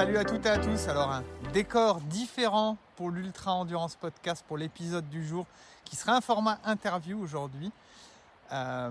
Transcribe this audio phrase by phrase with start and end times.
[0.00, 0.88] Salut à toutes et à tous.
[0.88, 5.44] Alors un décor différent pour l'Ultra Endurance Podcast pour l'épisode du jour
[5.84, 7.70] qui sera un format interview aujourd'hui.
[8.50, 8.90] Euh,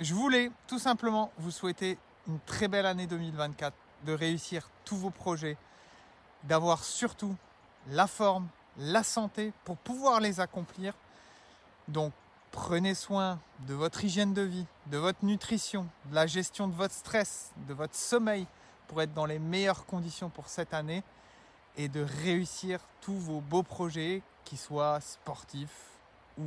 [0.00, 1.96] je voulais tout simplement vous souhaiter
[2.26, 3.72] une très belle année 2024,
[4.04, 5.56] de réussir tous vos projets,
[6.42, 7.36] d'avoir surtout
[7.88, 8.48] la forme,
[8.78, 10.92] la santé pour pouvoir les accomplir.
[11.86, 12.12] Donc
[12.50, 13.38] prenez soin
[13.68, 17.74] de votre hygiène de vie, de votre nutrition, de la gestion de votre stress, de
[17.74, 18.48] votre sommeil
[18.92, 21.02] pour être dans les meilleures conditions pour cette année
[21.78, 25.92] et de réussir tous vos beaux projets, qu'ils soient sportifs
[26.36, 26.44] ou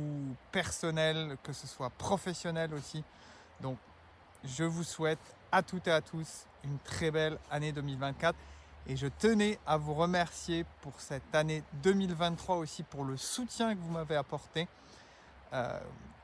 [0.52, 3.02] personnels, que ce soit professionnel aussi.
[3.60, 3.78] Donc
[4.44, 5.18] je vous souhaite
[5.50, 8.38] à toutes et à tous une très belle année 2024
[8.86, 13.80] et je tenais à vous remercier pour cette année 2023 aussi pour le soutien que
[13.80, 14.68] vous m'avez apporté.
[15.52, 15.80] Euh,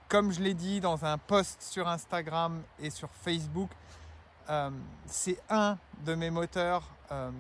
[0.07, 3.71] comme je l'ai dit dans un post sur Instagram et sur Facebook,
[4.51, 4.71] euh,
[5.07, 7.31] c'est un de mes moteurs, euh,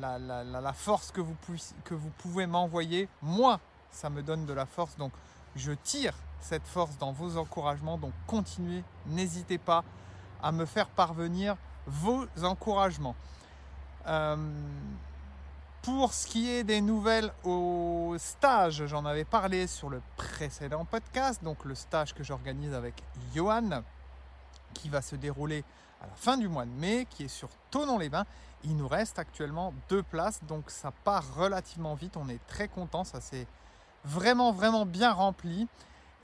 [0.00, 1.36] la, force que vous,
[1.84, 3.08] que vous pouvez m'envoyer.
[3.22, 4.96] Moi, ça me donne de la force.
[4.96, 5.12] Donc,
[5.56, 7.98] je tire cette force dans vos encouragements.
[7.98, 9.84] Donc, continuez, n'hésitez pas
[10.42, 11.56] à me faire parvenir
[11.86, 13.16] vos encouragements.
[14.06, 14.36] Euh,
[15.82, 21.42] pour ce qui est des nouvelles au stage, j'en avais parlé sur le précédent podcast,
[21.42, 22.94] donc le stage que j'organise avec
[23.34, 23.82] Johan,
[24.74, 25.64] qui va se dérouler
[26.00, 28.26] à la fin du mois de mai, qui est sur Tonon-les-Bains.
[28.64, 32.16] Il nous reste actuellement deux places, donc ça part relativement vite.
[32.16, 33.46] On est très content, ça s'est
[34.04, 35.68] vraiment vraiment bien rempli.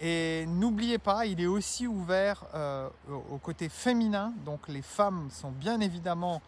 [0.01, 2.89] Et n'oubliez pas, il est aussi ouvert euh,
[3.31, 6.43] au côté féminin, donc les femmes sont bien évidemment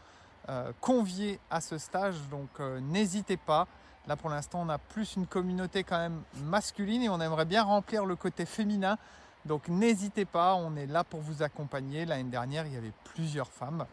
[0.48, 3.68] euh, conviées à ce stage, donc euh, n'hésitez pas.
[4.08, 7.62] Là pour l'instant on a plus une communauté quand même masculine et on aimerait bien
[7.62, 8.98] remplir le côté féminin.
[9.46, 12.04] Donc n'hésitez pas, on est là pour vous accompagner.
[12.04, 13.86] L'année dernière il y avait plusieurs femmes.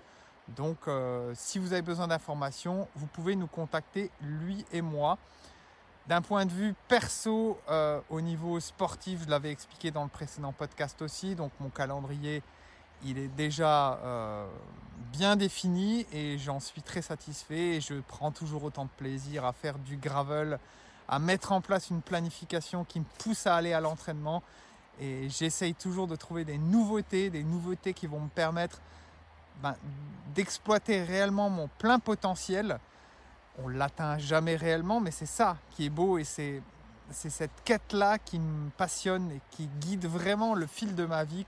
[0.57, 0.77] Donc
[1.35, 5.17] si vous avez besoin d'informations, vous pouvez nous contacter, lui et moi.
[6.07, 10.51] D'un point de vue perso, euh, au niveau sportif, je l'avais expliqué dans le précédent
[10.51, 12.43] podcast aussi, donc mon calendrier,
[13.05, 14.45] il est déjà euh,
[15.13, 19.53] bien défini et j'en suis très satisfait et je prends toujours autant de plaisir à
[19.53, 20.59] faire du gravel,
[21.07, 24.43] à mettre en place une planification qui me pousse à aller à l'entraînement
[24.99, 28.79] et j'essaye toujours de trouver des nouveautés, des nouveautés qui vont me permettre
[29.61, 29.75] ben,
[30.35, 32.79] d'exploiter réellement mon plein potentiel
[33.59, 36.61] on l'atteint jamais réellement, mais c'est ça qui est beau et c'est
[37.11, 41.45] cette quête-là qui me passionne et qui guide vraiment le fil de ma vie.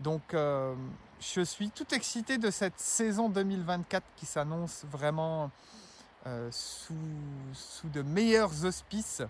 [0.00, 0.74] Donc euh,
[1.20, 5.50] je suis tout excité de cette saison 2024 qui s'annonce vraiment
[6.26, 6.94] euh, sous,
[7.52, 9.22] sous de meilleurs auspices.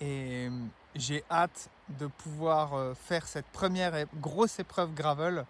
[0.00, 0.50] Et
[0.94, 1.68] j'ai hâte
[2.00, 5.44] de pouvoir euh, faire cette première grosse épreuve gravel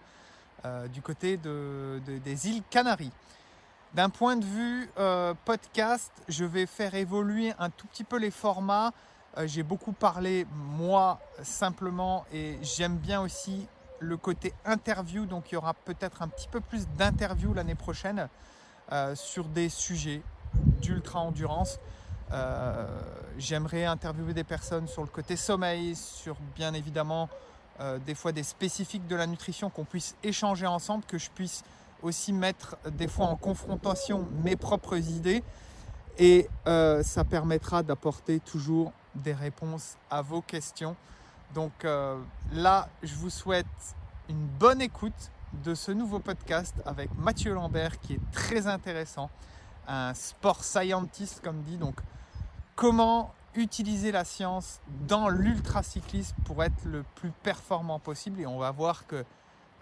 [0.94, 3.10] du côté des îles Canaries.
[3.94, 8.30] D'un point de vue euh, podcast, je vais faire évoluer un tout petit peu les
[8.30, 8.90] formats.
[9.36, 15.26] Euh, j'ai beaucoup parlé moi simplement et j'aime bien aussi le côté interview.
[15.26, 18.30] Donc il y aura peut-être un petit peu plus d'interviews l'année prochaine
[18.92, 20.22] euh, sur des sujets
[20.80, 21.78] d'ultra endurance.
[23.38, 27.28] J'aimerais interviewer des personnes sur le côté sommeil, sur bien évidemment
[28.06, 31.64] des fois des spécifiques de la nutrition, qu'on puisse échanger ensemble, que je puisse
[32.02, 35.42] aussi mettre des fois en confrontation mes propres idées
[36.18, 40.96] et euh, ça permettra d'apporter toujours des réponses à vos questions.
[41.54, 42.18] Donc euh,
[42.52, 43.66] là, je vous souhaite
[44.28, 45.30] une bonne écoute
[45.64, 49.30] de ce nouveau podcast avec Mathieu Lambert qui est très intéressant,
[49.86, 51.76] un sport scientist comme dit.
[51.76, 51.96] Donc
[52.74, 58.70] comment utiliser la science dans l'ultracyclisme pour être le plus performant possible et on va
[58.70, 59.24] voir que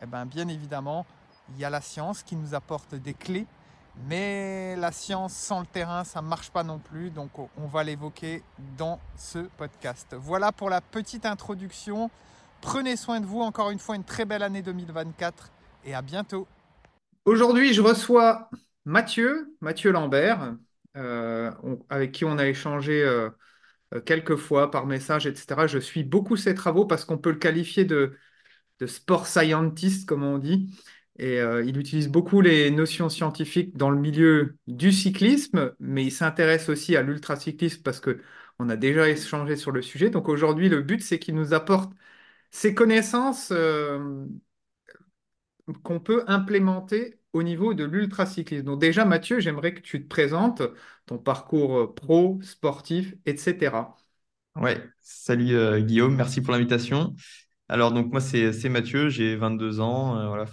[0.03, 1.07] eh ben, bien évidemment
[1.55, 3.47] il y a la science qui nous apporte des clés,
[4.09, 7.11] mais la science sans le terrain, ça ne marche pas non plus.
[7.11, 8.43] Donc on va l'évoquer
[8.79, 10.15] dans ce podcast.
[10.19, 12.11] Voilà pour la petite introduction.
[12.61, 13.41] Prenez soin de vous.
[13.41, 15.51] Encore une fois, une très belle année 2024
[15.85, 16.47] et à bientôt.
[17.25, 18.49] Aujourd'hui, je reçois
[18.85, 20.55] Mathieu, Mathieu Lambert,
[20.97, 21.51] euh,
[21.89, 23.31] avec qui on a échangé euh,
[23.95, 25.67] euh, quelques fois par message, etc.
[25.67, 28.17] Je suis beaucoup ses travaux parce qu'on peut le qualifier de,
[28.81, 30.75] de sport scientist, comme on dit.
[31.19, 36.71] Et il utilise beaucoup les notions scientifiques dans le milieu du cyclisme, mais il s'intéresse
[36.71, 40.09] aussi à l'ultracyclisme parce qu'on a déjà échangé sur le sujet.
[40.09, 41.93] Donc aujourd'hui, le but, c'est qu'il nous apporte
[42.51, 43.53] ces connaissances
[45.83, 48.65] qu'on peut implémenter au niveau de l'ultracyclisme.
[48.65, 50.63] Donc déjà, Mathieu, j'aimerais que tu te présentes
[51.07, 53.97] ton parcours euh, pro, sportif, etc.
[54.57, 57.15] Ouais, salut Guillaume, merci pour l'invitation.
[57.69, 60.47] Alors, donc, moi, c'est Mathieu, j'ai 22 ans, euh, voilà,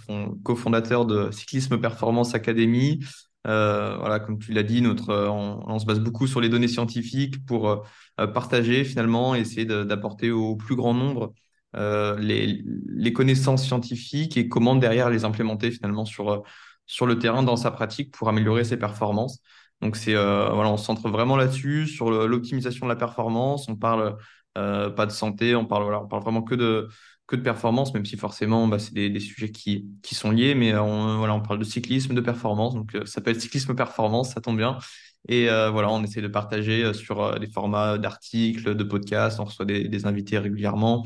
[0.44, 3.00] cofondateur de Cyclisme Performance Academy.
[3.44, 7.84] voilà, comme tu l'as dit, notre, on, se base beaucoup sur les données scientifiques pour
[8.16, 11.34] partager finalement, essayer d'apporter au plus grand nombre
[11.74, 16.44] les, connaissances scientifiques et comment derrière les implémenter finalement sur,
[16.88, 19.38] sur le terrain dans sa pratique pour améliorer ses performances.
[19.80, 23.68] Donc c'est voilà, on se centre vraiment là-dessus sur l'optimisation de la performance.
[23.68, 24.16] On parle
[24.58, 26.88] euh, pas de santé, on parle, voilà, on parle vraiment que de,
[27.26, 30.54] que de performance, même si forcément bah, c'est des, des, sujets qui, qui sont liés,
[30.54, 34.32] mais on, voilà, on parle de cyclisme, de performance, donc euh, ça s'appelle cyclisme performance,
[34.34, 34.78] ça tombe bien.
[35.28, 39.66] Et euh, voilà, on essaie de partager sur des formats d'articles, de podcasts, on reçoit
[39.66, 41.04] des, des invités régulièrement,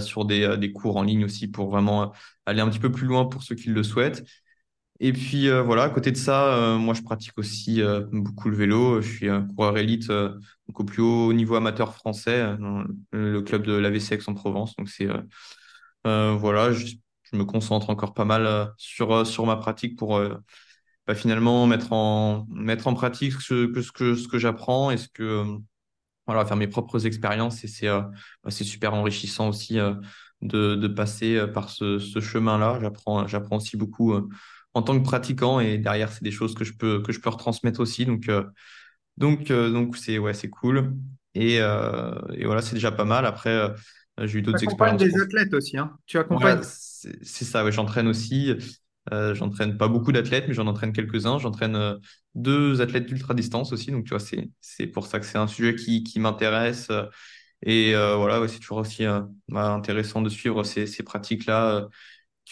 [0.00, 2.12] sur des, des, cours en ligne aussi pour vraiment
[2.44, 4.24] aller un petit peu plus loin pour ceux qui le souhaitent.
[5.02, 8.50] Et puis euh, voilà, à côté de ça, euh, moi je pratique aussi euh, beaucoup
[8.50, 9.00] le vélo.
[9.00, 13.62] Je suis un coureur élite donc au plus haut niveau amateur français dans le club
[13.64, 14.76] de l'AVC Aix-en-Provence.
[14.76, 15.08] Donc c'est
[16.04, 16.86] voilà, je,
[17.32, 20.20] me concentre encore pas mal sur sur ma pratique pour
[21.06, 24.96] bah, finalement mettre en mettre en pratique ce que ce que ce que j'apprends et
[24.96, 25.44] ce que
[26.26, 28.10] voilà faire mes propres expériences et c'est bah,
[28.50, 29.78] c'est super enrichissant aussi
[30.42, 32.78] de passer par ce ce chemin-là.
[32.82, 34.28] J'apprends j'apprends aussi beaucoup
[34.74, 37.30] en tant que pratiquant et derrière c'est des choses que je peux que je peux
[37.30, 38.06] retransmettre aussi.
[38.06, 38.44] Donc euh,
[39.16, 40.94] donc euh, donc c'est ouais c'est cool.
[41.34, 43.26] Et, euh, et voilà c'est déjà pas mal.
[43.26, 43.72] Après
[44.18, 45.96] j'ai eu d'autres expériences des athlètes aussi hein.
[46.06, 48.54] Tu accompagnes c'est ça ouais j'entraîne aussi.
[49.10, 51.38] J'entraîne pas beaucoup d'athlètes mais j'en entraîne quelques-uns.
[51.38, 51.98] J'entraîne
[52.34, 53.90] deux athlètes d'ultra distance aussi.
[53.90, 56.88] Donc tu vois c'est c'est pour ça que c'est un sujet qui qui m'intéresse.
[57.62, 59.04] Et voilà ouais, c'est toujours aussi
[59.48, 61.88] bah, intéressant de suivre ces, ces pratiques là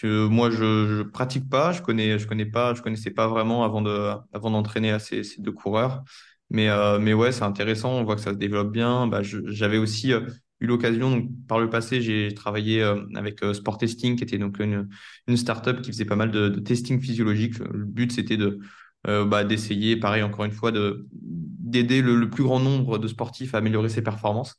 [0.07, 3.83] moi je, je pratique pas, je connais, je connais pas, je connaissais pas vraiment avant
[3.83, 6.05] de, avant d'entraîner ces, deux coureurs.
[6.51, 9.07] Mais, euh, mais ouais, c'est intéressant, on voit que ça se développe bien.
[9.07, 10.21] Bah, j'avais aussi euh,
[10.61, 14.89] eu l'occasion, par le passé, j'ai travaillé euh, avec Sport Testing, qui était donc une,
[15.27, 17.59] une startup qui faisait pas mal de, testing physiologique.
[17.59, 18.61] Le but, c'était de,
[19.05, 23.59] bah, d'essayer, pareil, encore une fois, de, d'aider le, plus grand nombre de sportifs à
[23.59, 24.57] améliorer ses performances.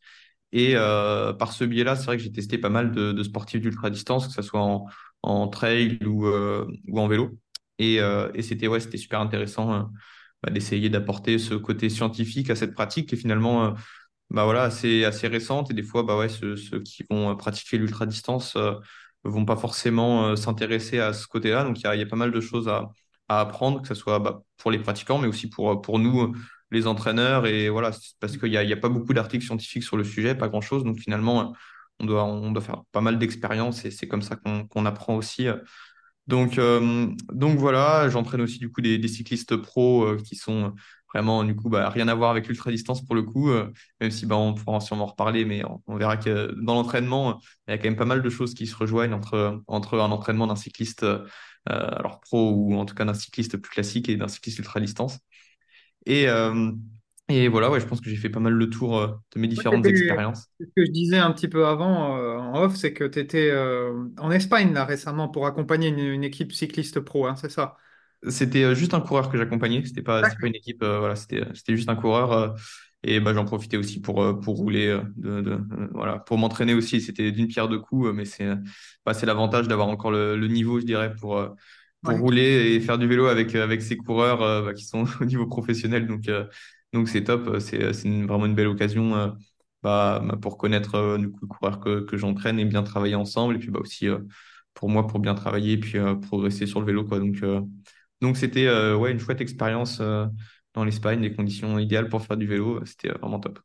[0.51, 3.89] Et par ce biais-là, c'est vrai que j'ai testé pas mal de, de sportifs d'ultra
[3.89, 4.87] distance, que ce soit en,
[5.21, 7.37] en trail ou, euh, ou en vélo.
[7.77, 9.83] Et, euh, et c'était ouais, c'était super intéressant euh,
[10.43, 13.73] bah, d'essayer d'apporter ce côté scientifique à cette pratique qui est finalement
[14.29, 15.71] bah voilà, assez, assez récente.
[15.71, 18.57] Et des fois, bah ouais, ceux, ceux qui vont pratiquer l'ultra-distance
[19.23, 21.63] vont pas forcément s'intéresser à ce côté-là.
[21.63, 22.89] Donc, il y a, y a, pas mal de choses à,
[23.27, 26.33] à apprendre, que ce soit bah, pour les pratiquants, mais aussi pour, pour nous,
[26.71, 27.45] les entraîneurs.
[27.47, 30.35] Et voilà, parce qu'il n'y a, y a pas beaucoup d'articles scientifiques sur le sujet,
[30.35, 30.83] pas grand-chose.
[30.83, 31.53] Donc, finalement,
[31.99, 35.47] on doit, faire pas mal d'expériences et c'est comme ça qu'on apprend aussi.
[36.27, 40.75] Donc, euh, donc voilà, j'entraîne aussi du coup des, des cyclistes pros euh, qui sont
[41.11, 44.11] vraiment du coup bah, rien à voir avec l'ultra distance pour le coup, euh, même
[44.11, 47.73] si bah, on pourra sûrement en reparler, mais on, verra que dans l'entraînement, il y
[47.73, 50.55] a quand même pas mal de choses qui se rejoignent entre, entre un entraînement d'un
[50.55, 51.05] cycliste
[51.65, 55.19] alors pro ou en tout cas d'un cycliste plus classique et d'un cycliste ultra distance.
[56.05, 56.27] Et,
[57.29, 59.47] et voilà, ouais, je pense que j'ai fait pas mal le tour euh, de mes
[59.47, 60.47] différentes expériences.
[60.59, 63.51] Ce que je disais un petit peu avant euh, en off, c'est que tu étais
[63.51, 67.77] euh, en Espagne là récemment pour accompagner une, équipe cycliste pro, hein, c'est ça?
[68.27, 71.95] C'était juste un coureur que j'accompagnais, c'était pas, pas une équipe, voilà, c'était, juste un
[71.95, 72.55] coureur.
[73.03, 75.57] et bah, j'en profitais aussi pour, pour rouler, de, de
[75.91, 76.99] voilà, pour m'entraîner aussi.
[76.99, 78.49] C'était d'une pierre deux coups, mais c'est,
[79.05, 81.55] bah, l'avantage d'avoir encore le, le, niveau, je dirais, pour,
[82.01, 85.47] pour rouler et faire du vélo avec, avec ces coureurs bah, qui sont au niveau
[85.47, 86.07] professionnel.
[86.07, 86.29] Donc,
[86.93, 89.27] donc c'est top, euh, c'est euh, vraiment une belle occasion euh,
[89.83, 93.55] bah, bah, pour connaître du coup, le coureur que, que j'entraîne et bien travailler ensemble.
[93.55, 94.07] Et puis bah, aussi
[94.73, 97.05] pour moi, pour bien travailler et puis progresser sur le vélo.
[97.05, 97.19] Quoi.
[97.19, 97.43] Donc
[98.21, 100.01] donc c'était ouais, une chouette expérience
[100.73, 102.83] dans l'Espagne, des conditions idéales pour faire du vélo.
[102.85, 103.59] C'était vraiment top.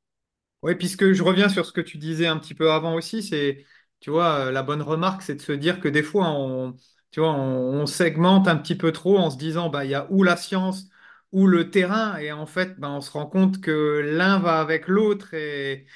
[0.62, 3.64] Oui, puisque je reviens sur ce que tu disais un petit peu avant aussi, c'est,
[4.00, 6.75] tu vois, la bonne remarque, c'est de se dire que des fois, on,
[7.14, 10.09] tu vois, on, segmente un petit peu trop en se disant, bah, il y a
[10.11, 10.88] où la science,
[11.30, 12.16] ou le terrain.
[12.16, 15.87] Et en fait, ben, on se rend compte que l'un va avec l'autre et,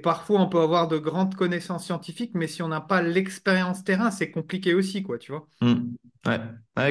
[0.00, 4.12] parfois on peut avoir de grandes connaissances scientifiques, mais si on n'a pas l'expérience terrain,
[4.12, 5.48] c'est compliqué aussi, quoi, tu vois.
[5.60, 5.96] Mmh.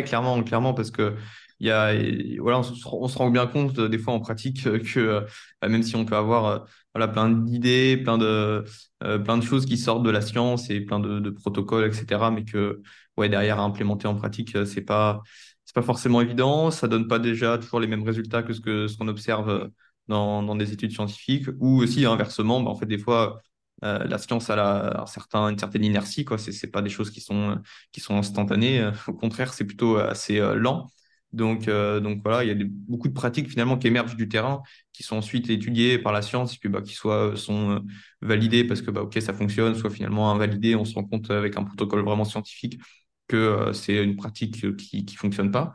[0.03, 1.15] Clairement, clairement, parce que
[1.61, 1.93] il y a,
[2.41, 2.63] voilà, on
[3.07, 5.25] se, rend bien compte des fois en pratique que
[5.61, 8.65] bah, même si on peut avoir voilà, plein d'idées, plein de,
[9.03, 12.43] euh, plein de choses qui sortent de la science et plein de, protocoles, etc., mais
[12.45, 12.81] que
[13.17, 15.21] ouais, derrière à implémenter en pratique, c'est pas,
[15.65, 18.87] c'est pas forcément évident, ça donne pas déjà toujours les mêmes résultats que ce que
[18.87, 19.69] ce qu'on observe
[20.07, 23.41] dans, dans des études scientifiques, ou aussi inversement, bah, en fait des fois
[23.83, 26.37] euh, la science a un certain, une certaine inertie, quoi.
[26.37, 27.59] C'est, c'est pas des choses qui sont
[27.91, 28.91] qui sont instantanées.
[29.07, 30.89] Au contraire, c'est plutôt assez euh, lent.
[31.31, 34.27] Donc, euh, donc voilà, il y a des, beaucoup de pratiques finalement qui émergent du
[34.27, 34.61] terrain,
[34.93, 37.83] qui sont ensuite étudiées par la science, puis bah, qui soit sont
[38.21, 40.75] validées parce que bah, ok ça fonctionne, soit finalement invalidées.
[40.75, 42.79] On se rend compte avec un protocole vraiment scientifique
[43.27, 45.73] que euh, c'est une pratique qui qui fonctionne pas.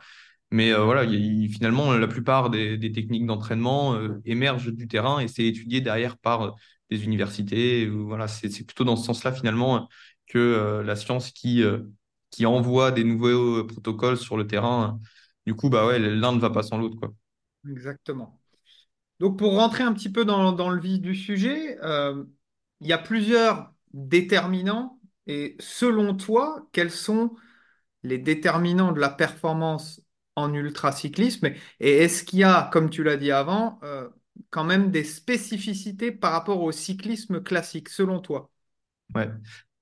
[0.51, 5.45] Mais euh, voilà, finalement, la plupart des, techniques d'entraînement euh, émergent du terrain et c'est
[5.45, 6.55] étudié derrière par
[6.89, 7.87] des universités.
[7.87, 9.89] Voilà, c'est plutôt dans ce sens-là, finalement,
[10.27, 11.63] que la science qui,
[12.29, 14.99] qui envoie des nouveaux protocoles sur le terrain.
[15.47, 17.11] Du coup, bah ouais, l'un ne va pas sans l'autre, quoi.
[17.69, 18.39] Exactement.
[19.19, 21.77] Donc, pour rentrer un petit peu dans, dans le vif du sujet,
[22.81, 24.99] il y a plusieurs déterminants.
[25.27, 27.35] Et selon toi, quels sont
[28.03, 30.01] les déterminants de la performance
[30.35, 31.47] en ultracyclisme?
[31.81, 34.09] Et est-ce qu'il y a, comme tu l'as dit avant, euh,
[34.51, 38.51] quand même des spécificités par rapport au cyclisme classique, selon toi?
[39.13, 39.29] Ouais.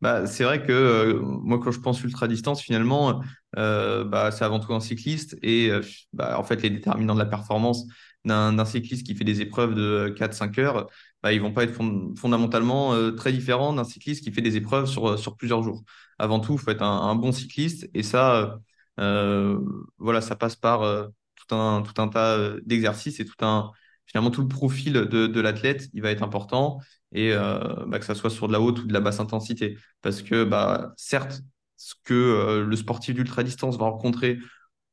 [0.01, 3.21] Bah, c'est vrai que euh, moi, quand je pense ultra distance, finalement,
[3.57, 5.37] euh, bah, c'est avant tout un cycliste.
[5.43, 5.71] Et
[6.13, 7.85] bah, en fait, les déterminants de la performance
[8.25, 10.89] d'un cycliste qui fait des épreuves de 4-5 heures,
[11.21, 11.77] bah, ils vont pas être
[12.17, 15.83] fondamentalement très différents d'un cycliste qui fait des épreuves sur, sur plusieurs jours.
[16.19, 17.89] Avant tout, il faut être un, bon cycliste.
[17.93, 18.59] Et ça,
[18.99, 19.59] euh,
[19.97, 23.71] voilà, ça passe par euh, tout un, tout un tas euh, d'exercices et tout un,
[24.05, 26.79] finalement, tout le profil de, de l'athlète, il va être important
[27.15, 29.77] et bah, que ça soit sur de la haute ou de la basse intensité.
[30.01, 31.41] Parce que, bah, certes,
[31.83, 34.39] ce que le sportif d'ultra-distance va rencontrer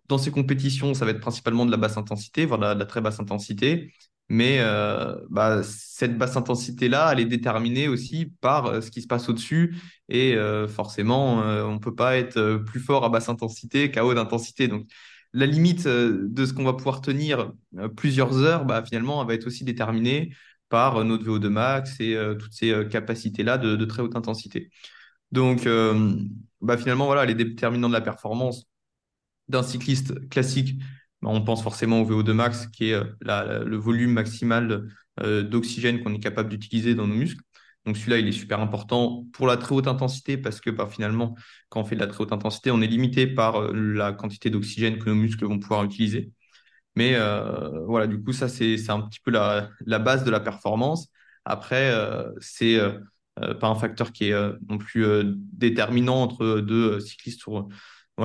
[0.09, 3.01] dans ses compétitions, ça va être principalement de la basse intensité, voire de la très
[3.01, 3.93] basse intensité.
[4.29, 9.09] Mais euh, bah, cette basse intensité-là, elle est déterminée aussi par euh, ce qui se
[9.09, 9.77] passe au-dessus.
[10.09, 14.19] Et euh, forcément, on ne peut pas être plus fort à basse intensité qu'à haute
[14.19, 14.69] intensité.
[14.69, 14.87] Donc,
[15.33, 17.53] la limite de ce qu'on va pouvoir tenir
[17.97, 20.33] plusieurs heures, bah, finalement, elle va être aussi déterminée
[20.69, 24.71] par notre VO2 max et toutes ces capacités-là de, de, très haute intensité.
[25.33, 25.67] Donc,
[26.61, 28.67] bah, finalement, voilà, les déterminants de la performance
[29.49, 30.81] d'un cycliste classique
[31.23, 34.89] bah, on pense forcément au VO2 max, qui est euh, le volume maximal
[35.21, 37.43] euh, d'oxygène qu'on est capable d'utiliser dans nos muscles.
[37.87, 41.35] Donc celui-là, il est super important pour la très haute intensité parce que bah, finalement,
[41.69, 44.51] quand on fait de la très haute intensité, on est limité par euh, la quantité
[44.51, 46.33] d'oxygène que nos muscles vont pouvoir utiliser.
[46.97, 47.17] Mais
[47.87, 51.09] voilà, du coup, ça, c'est un petit peu la, base de la performance.
[51.45, 51.95] Après,
[52.41, 52.79] c'est
[53.61, 55.05] pas un facteur qui est non plus
[55.53, 57.43] déterminant entre deux cyclistes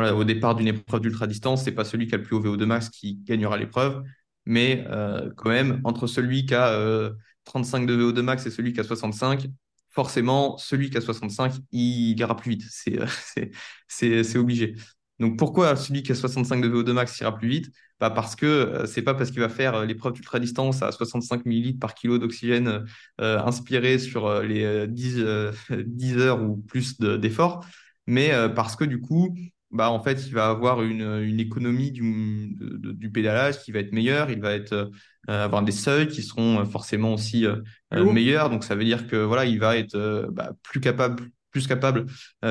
[0.04, 2.90] au départ d'une épreuve d'ultra-distance, c'est pas celui qui a le plus haut VO2 max
[2.90, 4.04] qui gagnera l'épreuve,
[4.46, 7.12] mais euh, quand même, entre celui qui a
[7.46, 9.48] 35 euh, de VO2 max et celui qui a 65,
[9.90, 12.64] forcément, celui qui a 65, il ira plus vite.
[12.90, 13.08] Euh,
[13.88, 14.76] c'est obligé.
[15.20, 17.72] Donc pourquoi celui qui a 65 de VO2 max ira plus vite?
[18.00, 21.94] Bah Parce que c'est pas parce qu'il va faire l'épreuve d'ultra-distance à 65 ml par
[21.94, 22.86] kilo d'oxygène
[23.20, 25.24] inspiré sur les 10,
[25.70, 27.66] 10 heures ou plus d'efforts,
[28.06, 29.34] mais parce que du coup,
[29.76, 33.92] bah, en fait, il va avoir une, une économie du, du, pédalage qui va être
[33.92, 34.30] meilleure.
[34.32, 34.90] Il va être, euh,
[35.28, 37.58] avoir des seuils qui seront euh, forcément aussi euh,
[37.92, 38.50] meilleurs.
[38.50, 42.06] Donc, ça veut dire que voilà, il va être bah, plus capable, plus capable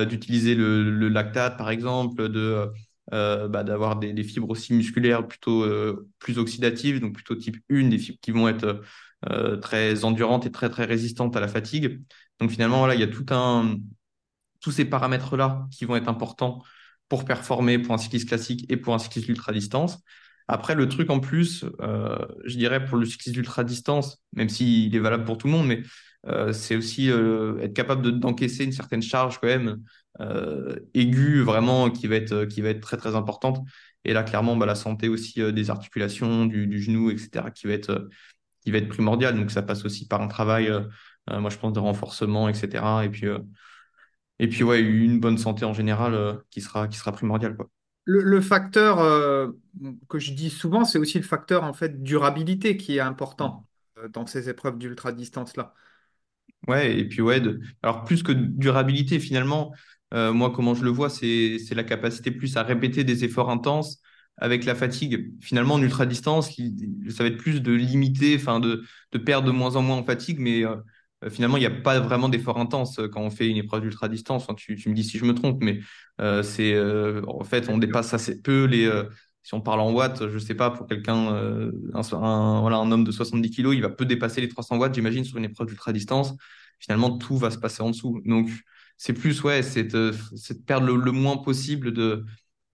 [0.07, 2.71] d'utiliser le, le, lactate, par exemple, de
[3.15, 5.65] bah, d'avoir des, fibres aussi musculaires plutôt
[6.19, 8.83] plus oxydatives, donc plutôt type 1, des fibres qui vont être
[9.63, 12.03] très endurantes et très très résistantes à la fatigue.
[12.41, 13.77] Donc finalement, voilà, il y a tout un,
[14.61, 16.63] tous ces paramètres-là qui vont être importants
[17.09, 19.99] pour performer pour un cycliste classique et pour un cycliste ultra-distance.
[20.49, 24.99] Après, le truc en plus, euh, je dirais pour le cycliste ultra-distance, même s'il est
[24.99, 25.83] valable pour tout le monde, mais
[26.27, 29.83] euh, c'est aussi euh, être capable d'encaisser une certaine charge quand même
[30.95, 33.67] aiguë, vraiment, qui va, être, qui va être très très importante.
[34.05, 38.09] Et là, clairement, bah, la santé aussi des articulations, du, genou, etc., qui va, être,
[38.63, 39.37] qui va être primordiale.
[39.37, 40.71] Donc ça passe aussi par un travail,
[41.29, 42.85] moi je pense, de renforcement, etc.
[43.05, 43.27] Et puis
[44.39, 47.57] et puis, ouais, une bonne santé en général euh, qui sera, qui sera primordiale.
[47.57, 47.71] Quoi.
[48.05, 49.53] Le, facteur euh,
[50.09, 53.67] que je dis souvent, c'est aussi le facteur en fait durabilité qui est important
[53.99, 55.73] euh, dans ces épreuves d'ultra distance là.
[56.67, 57.43] Ouais, et puis ouais,
[57.83, 59.73] alors plus que durabilité finalement,
[60.13, 64.01] moi comment je le vois, c'est la capacité plus à répéter des efforts intenses
[64.37, 65.33] avec la fatigue.
[65.41, 66.51] Finalement, en ultra distance,
[67.11, 70.05] ça va être plus de limiter, enfin de, de perdre de moins en moins en
[70.05, 70.65] fatigue, mais
[71.25, 73.83] euh, finalement, il n'y a pas vraiment d'effort intense euh, quand on fait une épreuve
[73.83, 74.47] d'ultra-distance.
[74.57, 75.81] tu, me dis si je me trompe, mais
[76.21, 76.79] euh, c'est
[77.27, 78.91] en fait, on dépasse assez peu les.
[79.43, 81.15] si on parle en watts, je ne sais pas, pour quelqu'un,
[81.95, 85.25] un, voilà, un homme de 70 kg, il va peu dépasser les 300 watts, j'imagine,
[85.25, 86.35] sur une épreuve d'ultra-distance.
[86.81, 88.21] Finalement, tout va se passer en dessous.
[88.25, 88.51] Donc,
[88.97, 90.13] c'est plus, ouais, c'est de,
[90.67, 92.25] perdre le, moins possible de,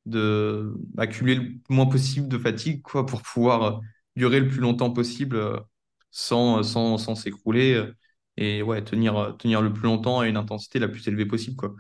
[0.07, 3.81] de accumuler le moins possible de fatigue quoi, pour pouvoir
[4.17, 5.41] durer le plus longtemps possible
[6.11, 7.85] sans, sans, sans s'écrouler
[8.37, 11.57] et ouais, tenir, tenir le plus longtemps à une intensité la plus élevée possible.
[11.57, 11.75] Quoi.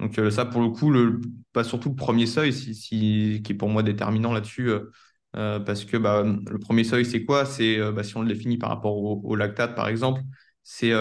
[0.00, 1.20] Donc euh, ça, pour le coup, le,
[1.52, 4.90] pas surtout le premier seuil, si, si, qui est pour moi déterminant là-dessus, euh,
[5.36, 7.44] euh, parce que bah, le premier seuil, c'est quoi?
[7.44, 10.22] C'est bah, si on le définit par rapport au, lactate, par exemple,
[10.64, 10.92] c'est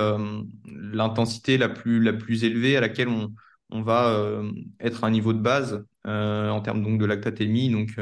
[0.66, 3.34] l'intensité la plus, la plus élevée à laquelle on,
[3.70, 4.42] on va
[4.80, 7.70] être à un niveau de base en termes donc, de lactate émis.
[7.70, 7.98] Donc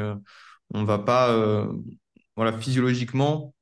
[0.74, 1.66] on va pas,
[2.36, 3.54] voilà, physiologiquement,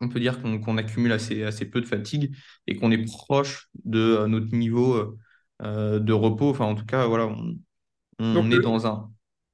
[0.00, 2.34] on peut dire qu'on accumule assez, assez peu de fatigue
[2.66, 5.18] et qu'on est proche de notre niveau
[5.60, 6.50] de repos.
[6.50, 7.28] Enfin, en tout cas, voilà,
[8.18, 9.10] on, est le, dans un,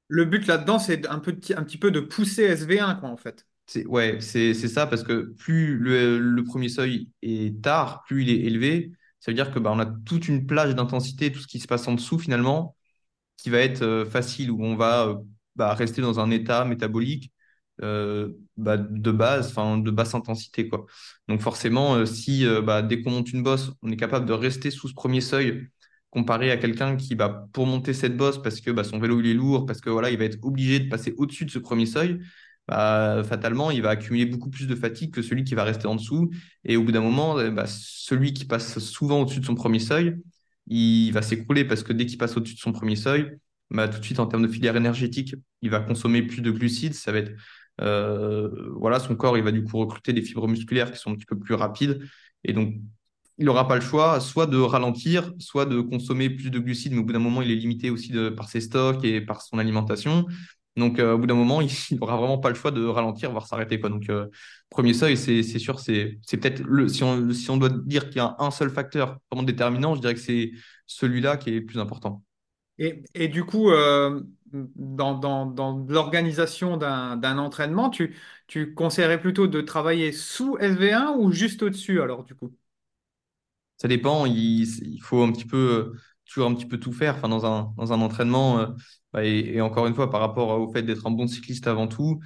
[0.07, 3.47] le but là-dedans, c'est un, petit- un petit peu de pousser SV1, quoi, en fait.
[3.65, 8.41] C'est, ouais, c'est, ça, parce que plus le, premier seuil est tard, plus il est
[8.41, 8.91] élevé.
[9.19, 11.67] Ça veut dire que bah, on a toute une plage d'intensité, tout ce qui se
[11.67, 12.75] passe en dessous finalement,
[13.37, 15.15] qui va être euh, facile, où on va euh,
[15.55, 17.31] bah, rester dans un état métabolique
[17.81, 20.85] euh, bah, de base, enfin de basse intensité, quoi.
[21.27, 24.87] Donc forcément, si bah, dès qu'on monte une bosse, on est capable de rester sous
[24.89, 25.69] ce premier seuil,
[26.13, 29.27] comparé à quelqu'un qui, bah, pour monter cette bosse, parce que bah, son vélo il
[29.27, 31.87] est lourd, parce que voilà, il va être obligé de passer au-dessus de ce premier
[31.87, 32.19] seuil,
[32.67, 35.95] bah, fatalement, il va accumuler beaucoup plus de fatigue que celui qui va rester en
[35.95, 36.29] dessous.
[36.63, 39.79] Et au bout d'un moment, euh, bah, celui qui passe souvent au-dessus de son premier
[39.79, 40.15] seuil,
[40.67, 43.37] il va s'écrouler parce que dès qu'il passe au-dessus de son premier seuil,
[43.69, 46.93] bah, tout de suite, en termes de filière énergétique, il va consommer plus de glucides.
[46.93, 47.33] Ça va être,
[47.81, 51.15] euh, voilà, son corps, il va du coup recruter des fibres musculaires qui sont un
[51.15, 52.01] petit peu plus rapides.
[52.45, 52.75] Et donc,
[53.39, 56.99] il n'aura pas le choix, soit de ralentir, soit de consommer plus de glucides, mais
[56.99, 59.57] au bout d'un moment, il est limité aussi de, par ses stocks et par son
[59.57, 60.27] alimentation.
[60.75, 61.61] Donc, euh, au bout d'un moment,
[61.91, 63.79] il n'aura vraiment pas le choix de ralentir, voire s'arrêter.
[63.79, 63.89] Quoi.
[63.89, 64.27] Donc, euh,
[64.69, 66.87] premier seuil, c'est c'est sûr, c'est c'est peut-être le.
[66.89, 70.01] Si on, si on doit dire qu'il y a un seul facteur vraiment déterminant, je
[70.01, 70.51] dirais que c'est
[70.87, 72.23] celui-là qui est le plus important.
[72.79, 74.21] Et, et du coup, euh,
[74.53, 78.15] dans, dans, dans l'organisation d'un, d'un entraînement, tu,
[78.47, 82.53] tu conseillerais plutôt de travailler sous SV1 ou juste au-dessus, alors, du coup?
[83.77, 84.63] Ça dépend, il,
[84.93, 85.93] il faut un petit peu,
[86.25, 88.59] toujours un petit peu tout faire enfin, dans un, dans un entraînement.
[88.59, 88.67] euh,
[89.13, 92.19] bah, et, encore une fois, par rapport au fait d'être un bon cycliste avant tout,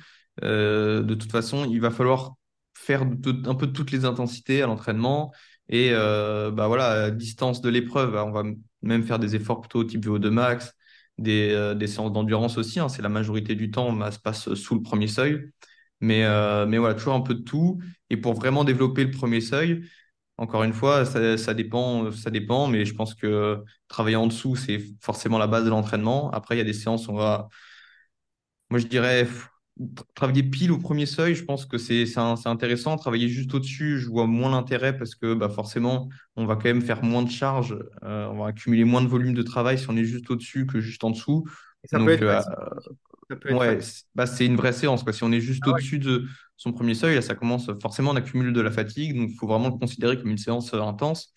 [0.43, 2.35] euh, de toute façon, il va falloir
[2.73, 5.33] faire un peu toutes les intensités à l'entraînement.
[5.69, 8.43] Et euh, bah, voilà, à distance de l'épreuve, bah, on va
[8.81, 10.73] même faire des efforts plutôt type VO2 max,
[11.17, 12.79] des, des séances d'endurance aussi.
[12.79, 15.49] hein, c'est la majorité du temps, bah, se passe sous le premier seuil.
[15.99, 16.23] Mais,
[16.67, 17.79] mais voilà, toujours un peu de tout.
[18.09, 19.83] Et pour vraiment développer le premier seuil,
[20.37, 24.55] encore une fois, ça, ça dépend, ça dépend, mais je pense que travailler en dessous,
[24.55, 26.31] c'est forcément la base de l'entraînement.
[26.31, 27.49] Après, il y a des séances, où on va,
[28.69, 29.27] moi je dirais,
[30.15, 32.05] travailler pile au premier seuil, je pense que c'est
[32.45, 32.97] intéressant.
[32.97, 36.81] Travailler juste au-dessus, je vois moins l'intérêt parce que bah, forcément, on va quand même
[36.81, 39.95] faire moins de charges, euh, on va accumuler moins de volume de travail si on
[39.97, 41.45] est juste au-dessus que juste en dessous.
[41.83, 42.41] Et ça peut Donc, être euh.
[43.29, 43.79] Ça peut être Ouais,
[44.15, 45.13] bah, c'est une vraie séance, quoi.
[45.13, 45.79] Si on est juste Ah ouais.
[45.79, 46.25] au-dessus de
[46.57, 49.47] son premier seuil, là, ça commence forcément, on accumule de la fatigue, donc il faut
[49.47, 51.33] vraiment le considérer comme une séance euh, intense.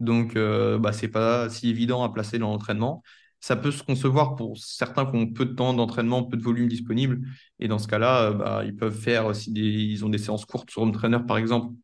[0.00, 3.02] Donc, euh, bah, pas si évident à placer dans l'entraînement.
[3.40, 6.68] Ça peut se concevoir pour certains qui ont peu de temps d'entraînement, peu de volume
[6.68, 7.20] disponible.
[7.58, 10.44] Et dans ce cas-là, euh, bah, ils peuvent faire, si des, ils ont des séances
[10.46, 11.74] courtes sur home trainer, par exemple,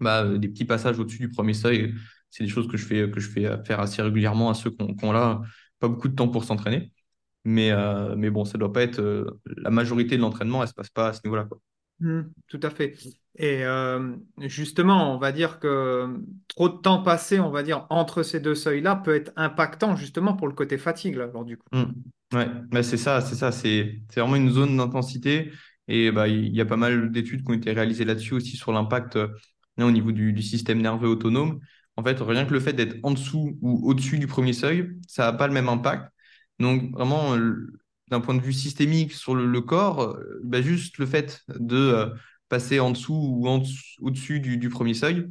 [0.00, 1.94] bah, euh, des petits passages au-dessus du premier seuil.
[2.30, 5.42] C'est des choses que je fais, que faire assez régulièrement à ceux qui ont, là
[5.78, 6.92] pas beaucoup de temps pour s'entraîner.
[7.44, 10.74] Mais, euh, mais bon, ça doit pas être euh, la majorité de l'entraînement, elle se
[10.74, 11.48] passe pas à ce niveau-là.
[12.00, 12.94] Hmm, tout à fait.
[13.36, 18.22] Et euh, justement, on va dire que trop de temps passé, on va dire, entre
[18.22, 21.66] ces deux seuils-là peut être impactant justement pour le côté fatigue, là, alors du coup.
[21.72, 21.84] Mm.
[22.32, 25.50] Ouais, bah, c'est ça, c'est ça, c'est vraiment une zone d'intensité
[25.88, 28.70] et bah il y a pas mal d'études qui ont été réalisées là-dessus aussi sur
[28.70, 29.28] l'impact euh,
[29.78, 31.58] au niveau du, du système nerveux autonome.
[31.96, 35.24] En fait, rien que le fait d'être en dessous ou au-dessus du premier seuil, ça
[35.24, 36.12] n'a pas le même impact.
[36.60, 37.36] Donc vraiment,
[38.10, 41.76] d'un point de vue systémique sur le, le corps, euh, bah, juste le fait de
[41.76, 42.06] euh,
[42.48, 45.28] passer en dessous ou en dessous- au-dessus du, du premier seuil,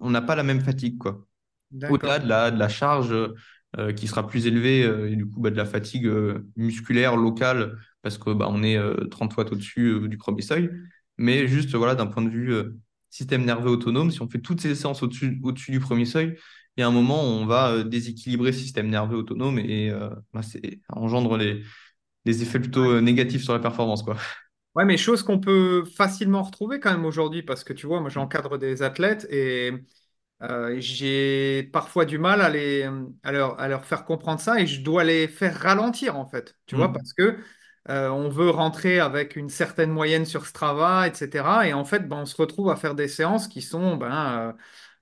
[0.00, 1.26] on n'a pas la même fatigue, quoi
[1.88, 3.12] au-delà de la, de la charge
[3.78, 6.10] euh, qui sera plus élevée euh, et du coup bah, de la fatigue
[6.56, 10.70] musculaire locale parce que bah, on est euh, 30 watts au-dessus du premier seuil.
[11.18, 12.54] Mais juste voilà, d'un point de vue
[13.10, 16.36] système nerveux autonome, si on fait toutes ces séances au-dessus, au-dessus du premier seuil,
[16.76, 19.90] il y a un moment où on va euh, déséquilibrer le système nerveux autonome et
[19.90, 21.62] euh, bah, c'est, ça engendre les,
[22.26, 24.16] des effets plutôt euh, négatifs sur la performance, quoi.
[24.74, 28.10] Ouais, mais chose qu'on peut facilement retrouver quand même aujourd'hui, parce que tu vois, moi
[28.10, 29.72] j'encadre des athlètes et
[30.42, 32.90] euh, j'ai parfois du mal à, les,
[33.22, 36.56] à, leur, à leur faire comprendre ça et je dois les faire ralentir en fait,
[36.66, 36.92] tu vois, Mm.
[36.92, 37.38] parce que
[37.90, 41.68] euh, on veut rentrer avec une certaine moyenne sur Strava, etc.
[41.68, 44.56] Et en fait, ben, on se retrouve à faire des séances qui sont ben,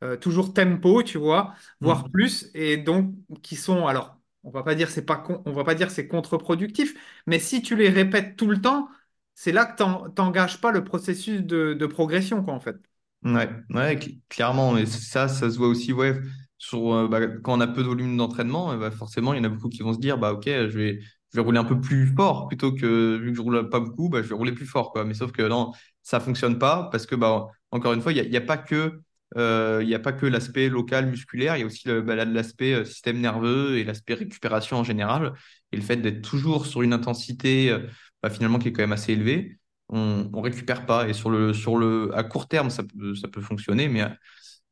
[0.05, 2.11] euh, toujours tempo, tu vois, voire Mm.
[2.11, 5.65] plus, et donc qui sont, alors, on va pas dire c'est pas con- on va
[5.65, 6.95] pas dire c'est contre-productif,
[7.27, 8.89] mais si tu les répètes tout le temps,
[9.35, 12.77] c'est là que t'en- t'engages pas le processus de, de progression, quoi, en fait.
[13.23, 14.77] Ouais, ouais, cl- clairement.
[14.77, 16.21] Et ça, ça se voit aussi, ouais,
[16.59, 19.45] sur, euh, bah, quand on a peu de volume d'entraînement, bah, forcément, il y en
[19.45, 21.01] a beaucoup qui vont se dire, bah, ok, je vais,
[21.33, 24.11] je vais rouler un peu plus fort plutôt que, vu que je roule pas beaucoup,
[24.11, 25.05] bah, je vais rouler plus fort, quoi.
[25.07, 28.37] Mais sauf que non, ça fonctionne pas parce que, bah, encore une fois, il n'y
[28.37, 29.01] a, pas que,
[29.37, 32.85] il y a pas que l'aspect local musculaire, il y a aussi bah, l'aspect euh,
[32.85, 35.35] système nerveux et l'aspect récupération en général.
[35.73, 37.81] Et le fait d'être toujours sur une intensité, euh,
[38.23, 39.59] bah, finalement qui est quand même assez élevé,
[39.89, 41.09] on, on récupère pas.
[41.09, 44.03] Et sur le, sur le, à court terme, ça peut, ça peut fonctionner, mais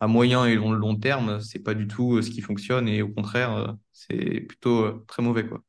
[0.01, 3.09] à, moyen et long, long terme, c'est pas du tout ce qui fonctionne et au
[3.09, 5.62] contraire, c'est plutôt très mauvais, quoi.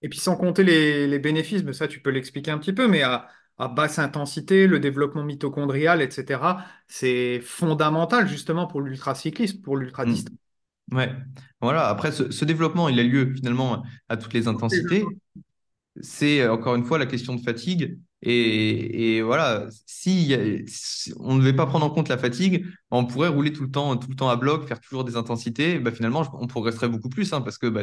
[0.00, 2.86] Et puis sans compter les, les bénéfices, mais ça tu peux l'expliquer un petit peu,
[2.86, 3.26] mais à,
[3.58, 6.40] à basse intensité, le développement mitochondrial, etc.,
[6.88, 10.34] c'est fondamental justement pour l'ultracyclisme, pour l'ultradistance.
[10.90, 10.96] Mmh.
[10.96, 11.12] Ouais,
[11.60, 11.88] voilà.
[11.88, 15.04] Après, ce, ce, développement, il a lieu finalement à toutes les intensités.
[16.00, 17.98] C'est encore une fois la question de fatigue.
[18.26, 20.34] Et, voilà, si,
[21.18, 23.96] on ne devait pas prendre en compte la fatigue, on pourrait rouler tout le temps,
[23.96, 25.78] tout le temps à bloc, faire toujours des intensités.
[25.78, 27.82] Bah, finalement, on progresserait beaucoup plus hein, parce que bah,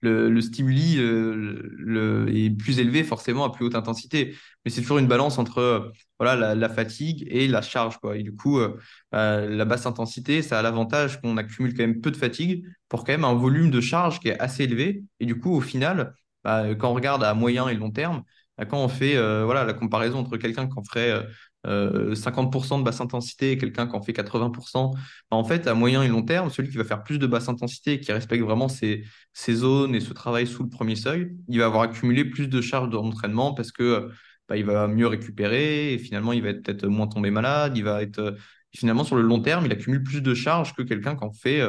[0.00, 4.34] le, le, stimuli euh, est plus élevé forcément à plus haute intensité.
[4.64, 7.98] Mais c'est toujours une balance entre voilà, la, la, fatigue et la charge.
[7.98, 8.16] Quoi.
[8.16, 8.78] Et du coup, euh,
[9.10, 13.04] bah, la basse intensité, ça a l'avantage qu'on accumule quand même peu de fatigue pour
[13.04, 15.02] quand même un volume de charge qui est assez élevé.
[15.20, 18.22] Et du coup, au final, bah, quand on regarde à moyen et long terme,
[18.68, 21.26] quand on fait euh, voilà, la comparaison entre quelqu'un qui en ferait
[21.66, 25.74] euh, 50% de basse intensité et quelqu'un qui en fait 80%, bah, en fait, à
[25.74, 28.42] moyen et long terme, celui qui va faire plus de basse intensité et qui respecte
[28.42, 29.04] vraiment ses,
[29.50, 32.90] zones et ce travail sous le premier seuil, il va avoir accumulé plus de charges
[32.90, 34.10] d'entraînement parce que
[34.48, 37.76] bah, il va mieux récupérer et finalement, il va être peut-être moins tombé malade.
[37.76, 38.36] Il va être
[38.74, 41.62] finalement sur le long terme, il accumule plus de charges que quelqu'un qui en fait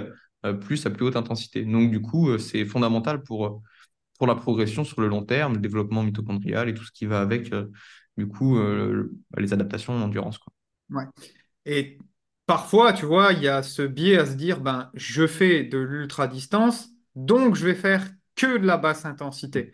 [0.45, 1.63] euh, plus à plus haute intensité.
[1.63, 3.61] Donc, du coup, euh, c'est fondamental pour
[4.17, 7.21] pour la progression sur le long terme, le développement mitochondrial et tout ce qui va
[7.21, 7.67] avec, euh,
[8.17, 10.37] du coup, euh, les adaptations en endurance.
[10.37, 10.53] Quoi.
[10.89, 11.05] Ouais.
[11.65, 11.97] Et
[12.45, 15.77] parfois, tu vois, il y a ce biais à se dire, ben, je fais de
[15.77, 19.73] l'ultra-distance, donc je vais faire que de la basse intensité.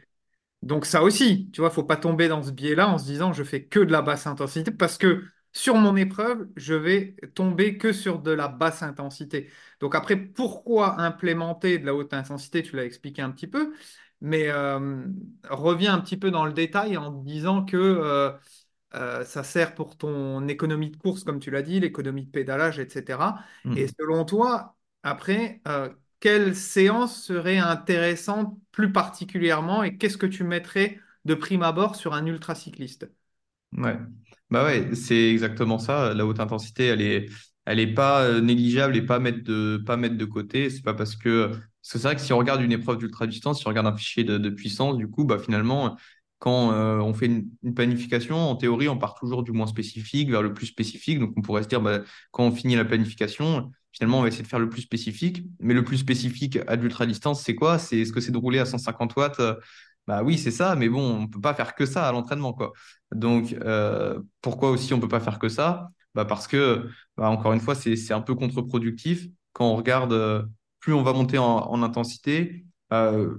[0.62, 3.44] Donc ça aussi, tu vois, faut pas tomber dans ce biais-là en se disant, je
[3.44, 5.24] fais que de la basse intensité, parce que
[5.54, 9.50] sur mon épreuve, je vais tomber que sur de la basse intensité.
[9.80, 12.62] Donc après, pourquoi implémenter de la haute intensité?
[12.62, 13.74] Tu l'as expliqué un petit peu
[14.22, 15.06] mais euh,
[15.50, 18.32] reviens un petit peu dans le détail en disant que euh,
[18.96, 22.80] euh, ça sert pour ton économie de course, comme tu l'as dit, l'économie de pédalage,
[22.80, 23.40] etc.
[23.66, 23.78] Mm.
[23.78, 25.62] Et selon toi, après,
[26.20, 32.14] quelle séance serait intéressante plus particulièrement et qu'est-ce que tu mettrais de prime abord sur
[32.14, 33.10] un ultracycliste?
[33.74, 33.98] Ouais,
[34.50, 36.14] bah ouais, c'est exactement ça.
[36.14, 37.30] La haute intensité, elle est,
[37.66, 40.70] elle est pas négligeable et pas mettre de, pas mettre de côté.
[40.70, 41.52] C'est pas parce que
[41.98, 44.50] c'est vrai que si on regarde une épreuve d'ultra-distance, si on regarde un fichier de,
[44.50, 45.98] puissance, du coup, bah, finalement,
[46.40, 50.42] quand euh, on fait une, planification, en théorie, on part toujours du moins spécifique vers
[50.42, 51.20] le plus spécifique.
[51.20, 54.44] Donc, on pourrait se dire, bah, quand on finit la planification, finalement, on va essayer
[54.44, 55.44] de faire le plus spécifique.
[55.60, 57.80] Mais le plus spécifique à l'ultra-distance, c'est quoi?
[57.80, 59.42] C'est est-ce que c'est de rouler à 150 watts?
[60.10, 62.52] Bah oui, c'est ça, mais bon, on ne peut pas faire que ça à l'entraînement,
[62.54, 62.74] quoi.
[63.14, 65.92] Donc, euh, pourquoi aussi on ne peut pas faire que ça?
[66.16, 70.44] Bah Parce que, bah, encore une fois, c'est un peu contre-productif quand on regarde euh,
[70.80, 73.36] plus on va monter en, intensité, euh,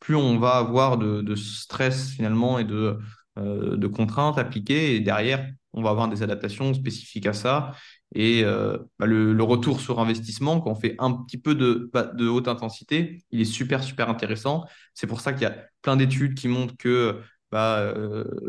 [0.00, 2.98] plus on va avoir de, stress finalement et de,
[3.38, 4.96] euh, de contraintes appliquées.
[4.96, 7.72] Et derrière, on va avoir des adaptations spécifiques à ça.
[8.14, 12.04] Et euh, bah, le, retour sur investissement, quand on fait un petit peu de, bah,
[12.04, 14.64] de haute intensité, il est super, super intéressant.
[14.94, 17.94] C'est pour ça qu'il y a plein d'études qui montrent que bah,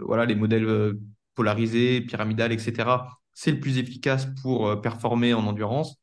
[0.06, 0.93] voilà, les modèles
[1.36, 5.97] polarisés, pyramidales, etc., c'est le plus efficace pour performer en endurance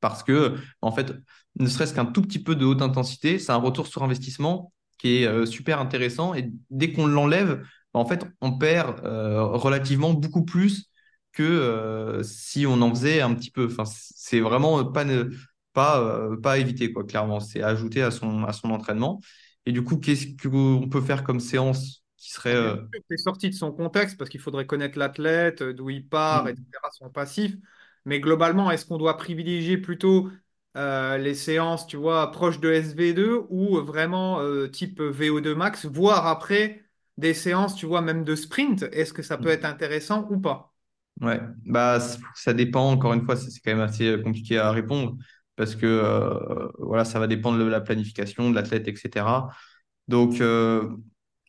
[0.00, 1.14] parce que, en fait,
[1.58, 5.22] ne serait-ce qu'un tout petit peu de haute intensité, c'est un retour sur investissement qui
[5.22, 6.34] est euh, super intéressant.
[6.34, 10.90] Et dès qu'on l'enlève, en fait, on perd euh, relativement beaucoup plus
[11.32, 13.66] que euh, si on en faisait un petit peu.
[13.66, 15.04] Enfin, c'est vraiment pas,
[15.72, 17.40] pas, pas à éviter, quoi, clairement.
[17.40, 19.20] C'est ajouter à son, à son entraînement.
[19.66, 22.74] Et du coup, qu'est-ce qu'on peut faire comme séance qui serait.
[23.08, 26.48] C'est sorti de son contexte parce qu'il faudrait connaître l'athlète, d'où il part, mmh.
[26.48, 27.54] etc., son passif.
[28.04, 30.30] Mais globalement, est-ce qu'on doit privilégier plutôt
[30.78, 36.26] euh, les séances, tu vois, proches de SV2 ou vraiment euh, type VO2 max, voire
[36.26, 36.84] après
[37.16, 40.72] des séances, tu vois, même de sprint Est-ce que ça peut être intéressant ou pas?
[41.20, 41.98] Ouais, bah
[42.36, 42.90] ça dépend.
[42.92, 45.16] Encore une fois, c'est quand même assez euh, compliqué à répondre
[45.56, 49.48] parce que voilà, ça va dépendre de la planification de l'athlète, etc.
[50.06, 50.40] Donc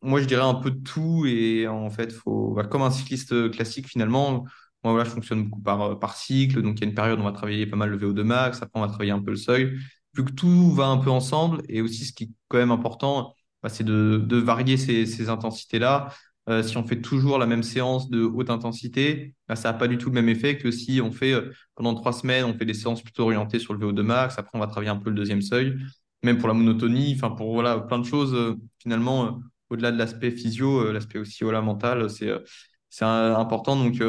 [0.02, 3.52] moi, je dirais un peu de tout et en fait, faut, bah, comme un cycliste
[3.52, 4.46] classique finalement,
[4.84, 6.62] moi, voilà, je fonctionne beaucoup par, euh, par cycle.
[6.62, 8.62] Donc, il y a une période où on va travailler pas mal le VO2 max.
[8.62, 9.78] Après, on va travailler un peu le seuil.
[10.16, 11.62] Vu que tout va un peu ensemble.
[11.68, 15.30] Et aussi, ce qui est quand même important, bah, c'est de, de, varier ces, ces
[15.30, 16.14] intensités-là.
[16.50, 19.88] Euh, si on fait toujours la même séance de haute intensité, bah, ça n'a pas
[19.88, 22.66] du tout le même effet que si on fait euh, pendant trois semaines, on fait
[22.66, 24.40] des séances plutôt orientées sur le VO2 max.
[24.40, 25.78] Après, on va travailler un peu le deuxième seuil.
[26.24, 29.40] Même pour la monotonie, enfin, pour voilà, plein de choses, finalement,
[29.70, 33.78] au-delà de l'aspect physio, l'aspect aussi voilà, mental, c'est important.
[33.78, 34.02] Donc,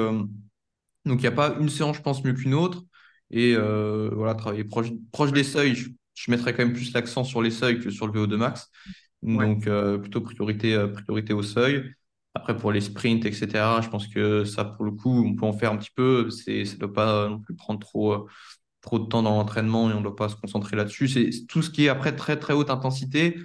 [1.04, 2.82] donc, il n'y a pas une séance, je pense, mieux qu'une autre.
[3.30, 7.42] Et euh, voilà, travailler proche, proche des seuils, je, mettrais quand même plus l'accent sur
[7.42, 8.68] les seuils que sur le VO2 max.
[9.22, 11.94] Donc, euh, plutôt priorité, euh, priorité au seuil.
[12.34, 15.52] Après, pour les sprints, etc., je pense que ça, pour le coup, on peut en
[15.52, 16.30] faire un petit peu.
[16.30, 18.28] C'est, ça ne doit pas non plus prendre trop,
[18.80, 21.08] trop de temps dans l'entraînement et on ne doit pas se concentrer là-dessus.
[21.08, 23.38] C'est tout ce qui est après très, très haute intensité.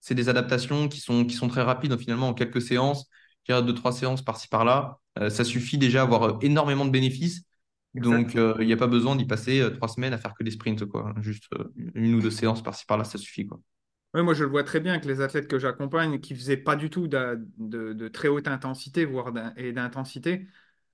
[0.00, 3.08] C'est des adaptations qui sont, qui sont très rapides, finalement, en quelques séances.
[3.48, 4.98] Y a deux, trois séances par-ci, par-là.
[5.18, 7.42] Euh, ça suffit déjà à avoir euh, énormément de bénéfices.
[7.94, 8.54] Donc, Exactement.
[8.60, 11.14] il n'y a pas besoin d'y passer trois semaines à faire que des sprints, quoi.
[11.20, 11.44] Juste
[11.94, 13.60] une ou deux séances par-ci, par-là, ça suffit, quoi.
[14.14, 16.76] Oui, moi, je le vois très bien que les athlètes que j'accompagne qui faisaient pas
[16.76, 20.46] du tout de, de- de très haute intensité, voire et d'intensité,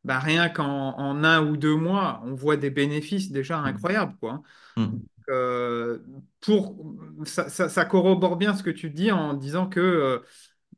[0.05, 3.71] bah, rien qu'en en un ou deux mois, on voit des bénéfices déjà Mm.
[3.71, 4.43] incroyables, quoi.
[4.77, 5.07] Mm.
[5.31, 6.01] Euh,
[6.41, 6.85] pour,
[7.27, 10.21] ça, ça- ça corrobore bien ce que tu dis en disant que euh,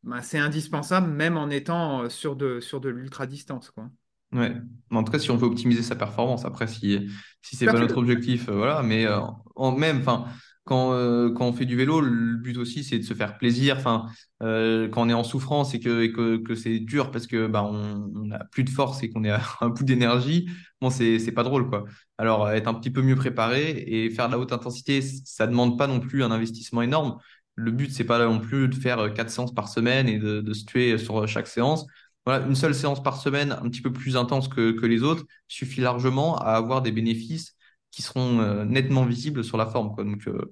[0.03, 3.89] bah, c'est indispensable même en étant euh, sur de, sur de l'ultra-distance, quoi.
[4.33, 4.55] Ouais.
[4.91, 7.11] En tout cas, si on veut optimiser sa performance, après, si,
[7.43, 8.83] si Tout à pas notre objectif, euh, voilà.
[8.83, 9.21] Mais euh,
[9.57, 10.25] en même, enfin,
[10.65, 13.77] quand, euh, quand on fait du vélo, le but aussi, c'est de se faire plaisir.
[13.77, 14.07] Enfin,
[14.43, 17.47] euh, quand on est en souffrance et que, et que, que c'est dur parce que
[17.47, 20.49] bah, on, on a plus de force et qu'on est à un bout d'énergie,
[20.81, 21.85] bon, c'est, pas drôle, quoi.
[22.17, 25.77] Alors, être un petit peu mieux préparé et faire de la haute intensité, ça demande
[25.77, 27.19] pas non plus un investissement énorme.
[27.55, 30.53] Le but, c'est pas non plus de faire euh, quatre séances par semaine et de,
[30.53, 31.87] se tuer sur chaque séance
[32.25, 35.25] voilà, une seule séance par semaine, un petit peu plus intense que, que les autres,
[35.49, 37.57] suffit largement à avoir des bénéfices
[37.91, 40.05] qui seront euh, nettement visibles sur la forme, quoi.
[40.05, 40.51] Donc, euh,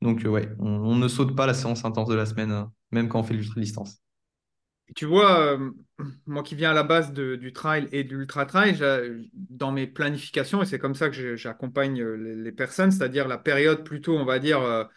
[0.00, 3.08] donc euh, ouais, on, ne saute pas la séance intense de la semaine, euh, même
[3.08, 4.00] quand on fait l'ultra-distance.
[4.94, 5.70] Tu vois, euh,
[6.26, 8.80] moi qui viens à la base du trail et de l'ultra-trail,
[9.34, 13.84] dans mes planifications, et c'est comme ça que j'accompagne euh, les personnes, c'est-à-dire la période
[13.84, 14.88] plutôt, on va dire,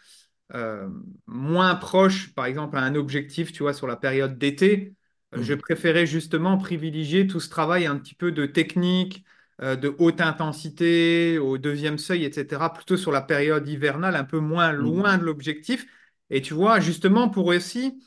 [0.54, 0.88] euh,
[1.26, 4.94] moins proche, par exemple, à un objectif, tu vois, sur la période d'été,
[5.34, 5.54] euh, je Mm.
[5.54, 9.24] préférais justement privilégier tout ce travail un petit peu de technique,
[9.62, 14.38] euh, de haute intensité, au deuxième seuil, etc., plutôt sur la période hivernale, un peu
[14.40, 15.18] moins loin Mm.
[15.18, 15.86] de l'objectif.
[16.30, 18.02] Et tu vois, justement, pour aussi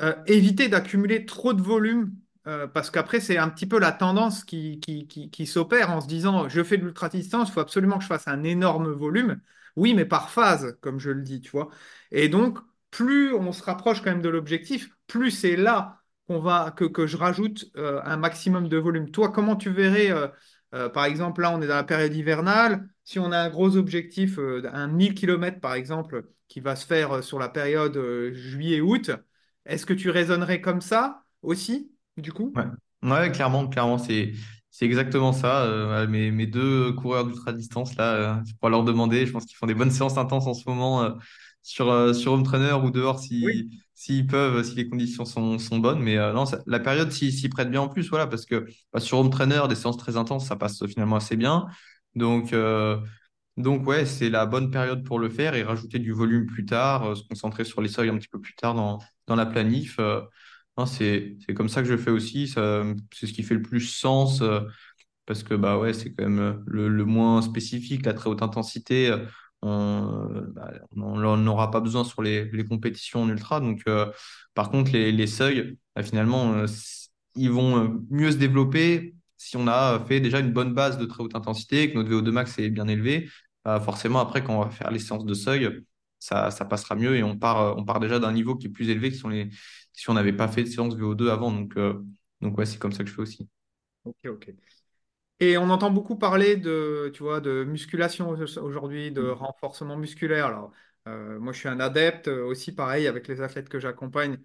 [0.00, 2.14] euh, éviter d'accumuler trop de volume,
[2.74, 6.08] parce qu'après, c'est un petit peu la tendance qui, qui, qui, qui s'opère en se
[6.08, 9.40] disant, je fais de l'ultra-distance, il faut absolument que je fasse un énorme volume.
[9.76, 11.70] Oui, mais par phase, comme je le dis, tu vois.
[12.10, 12.58] Et donc,
[12.90, 17.06] plus on se rapproche quand même de l'objectif, plus c'est là qu'on va, que, que
[17.06, 19.10] je rajoute euh, un maximum de volume.
[19.10, 20.28] Toi, comment tu verrais, euh,
[20.74, 23.76] euh, par exemple, là, on est dans la période hivernale, si on a un gros
[23.76, 27.98] objectif, un 1000 km, par exemple, qui va se faire sur la période
[28.32, 29.10] juillet-août,
[29.66, 32.56] est-ce que tu raisonnerais comme ça aussi, du coup?
[32.56, 32.64] Ouais.
[33.02, 34.32] Ouais, clairement, clairement, c'est
[34.70, 35.64] c'est exactement ça.
[35.64, 39.26] Euh, mes, mes deux coureurs d'ultra-distance, là, euh, je pourrais leur demander.
[39.26, 41.10] Je pense qu'ils font des bonnes séances intenses en ce moment euh,
[41.62, 45.78] sur, sur home trainer ou dehors Oui, si, s'ils peuvent, si les conditions sont, sont
[45.78, 46.00] bonnes.
[46.00, 49.00] Mais non, ça- la période s'y s'y prête bien en plus, voilà, parce que bah,
[49.00, 51.66] sur home trainer, des séances très intenses, ça passe finalement assez bien.
[52.14, 52.54] Donc,
[53.56, 57.16] donc ouais, c'est la bonne période pour le faire et rajouter du volume plus tard,
[57.16, 59.98] se concentrer sur les seuils un petit peu plus tard dans, dans la planif.
[60.80, 62.48] Non, c'est, comme ça que je fais aussi.
[62.48, 64.60] C'est ce qui fait le plus sens euh,
[65.26, 69.08] parce que bah ouais, c'est quand même euh, le, moins spécifique, la très haute intensité.
[69.10, 69.26] euh,
[69.62, 73.60] On bah, on n'en aura pas besoin sur les, compétitions en ultra.
[73.60, 73.84] Donc,
[74.54, 76.64] par contre, les, seuils, bah, finalement,
[77.34, 81.22] ils vont mieux se développer si on a fait déjà une bonne base de très
[81.22, 83.28] haute intensité, que notre VO2 max est bien élevé.
[83.64, 85.84] Bah, forcément, après, quand on va faire les séances de seuil,
[86.18, 89.10] ça, passera mieux et on part, on part déjà d'un niveau qui est plus élevé
[89.10, 89.50] que si on les,
[89.92, 91.52] si on n'avait pas fait de séance VO2 avant.
[91.52, 92.02] Donc, euh,
[92.40, 93.48] donc ouais, c'est comme ça que je fais aussi.
[94.04, 94.50] ok, ok.
[95.40, 100.46] Et on entend beaucoup parler de, tu vois, de musculation aujourd'hui, de renforcement musculaire.
[100.46, 100.72] Alors,
[101.08, 104.38] euh, moi, je suis un adepte euh, aussi, pareil, avec les athlètes que j'accompagne.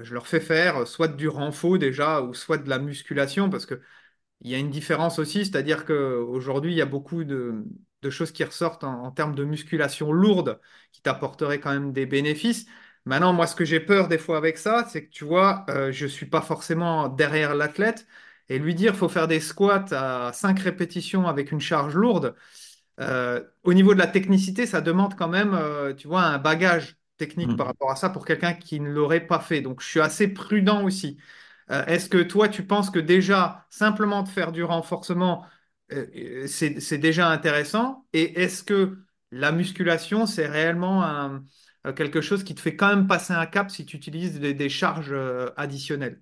[0.00, 3.80] je leur fais faire soit du renfo déjà, ou soit de la musculation, parce que
[4.40, 7.64] Il y a une différence aussi, c'est-à-dire qu'aujourd'hui, il y a beaucoup de,
[8.02, 10.60] de choses qui ressortent en, en termes de musculation lourde
[10.92, 12.66] qui t'apporteraient quand même des bénéfices.
[13.08, 15.92] Maintenant, moi, ce que j'ai peur des fois avec ça, c'est que tu vois, euh,
[15.92, 18.06] je ne suis pas forcément derrière l'athlète
[18.50, 22.36] et lui dire faut faire des squats à 5 répétitions avec une charge lourde.
[23.00, 26.96] euh, au niveau de la technicité, ça demande quand même, euh, tu vois, un bagage
[27.18, 27.68] technique par Mm.
[27.68, 29.60] rapport à ça pour quelqu'un qui ne l'aurait pas fait.
[29.62, 31.18] Donc, je suis assez prudent aussi.
[31.70, 35.44] Est-ce que toi, tu penses que déjà, simplement de faire du renforcement,
[36.46, 38.06] c'est, déjà intéressant?
[38.12, 38.98] Et est-ce que
[39.30, 41.44] la musculation, c'est réellement un-
[41.96, 44.68] quelque chose qui te fait quand même passer un cap si tu utilises des, des
[44.68, 46.20] charges euh, additionnelles?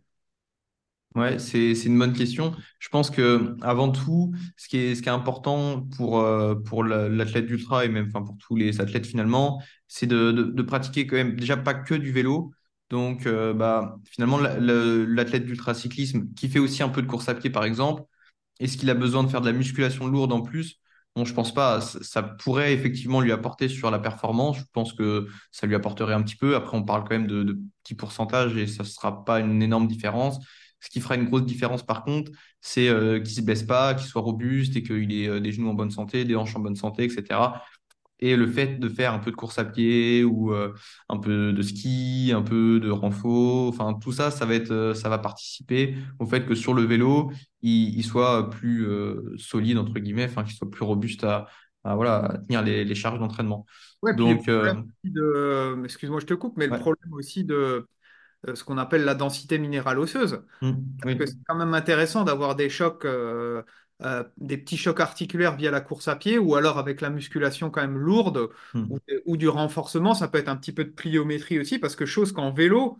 [1.15, 2.55] Ouais, c'est, c'est une bonne question.
[2.79, 6.85] Je pense que avant tout, ce qui est, ce qui est important pour, euh, pour
[6.85, 10.63] la- l'athlète d'ultra et même enfin, pour tous les athlètes finalement, c'est de, de, de
[10.63, 12.53] pratiquer quand même déjà pas que du vélo.
[12.91, 17.29] Donc, euh, bah, finalement, la- le- l'athlète d'ultracyclisme qui fait aussi un peu de course
[17.31, 18.03] à pied, par exemple,
[18.61, 20.81] est-ce qu'il a besoin de faire de la musculation lourde en plus?
[21.17, 21.81] Bon, je pense pas.
[21.81, 24.59] Ça, pourrait effectivement lui apporter sur la performance.
[24.59, 26.55] Je pense que ça lui apporterait un petit peu.
[26.57, 29.63] Après, on parle quand même de, de petits pourcentages et ça ne sera pas une
[29.63, 30.39] énorme différence.
[30.81, 33.95] Ce qui fera une grosse différence, par contre, c'est euh, qu'il ne se blesse pas,
[33.95, 36.61] qu'il soit robuste et qu'il ait euh, des genoux en bonne santé, des hanches en
[36.61, 37.63] bonne santé, etc.
[38.19, 40.73] Et le fait de faire un peu de course à pied ou euh,
[41.11, 44.95] un peu de ski, un peu de renfort, enfin tout ça, ça va être, euh,
[44.95, 49.77] ça va participer au fait que sur le vélo, il, il soit plus euh, solide
[49.77, 51.47] entre guillemets, enfin qu'il soit plus robuste à,
[51.85, 53.67] à, voilà, à tenir les, les charges d'entraînement.
[54.03, 54.75] Ouais, Donc, euh,
[55.05, 57.87] de, excuse-moi, je te coupe, mais le problème aussi de
[58.55, 60.43] ce qu'on appelle la densité minérale osseuse.
[60.63, 60.73] Mm,
[61.05, 61.17] oui.
[61.27, 63.07] c'est quand même intéressant d'avoir des chocs,
[64.03, 67.71] euh, des petits chocs articulaires via la course à pied ou alors avec la musculation
[67.71, 68.51] quand même lourde
[68.89, 68.99] ou, Mm.
[69.27, 70.15] ou du renforcement.
[70.15, 72.99] Ça peut être un petit peu de pliométrie aussi parce que chose qu'en vélo,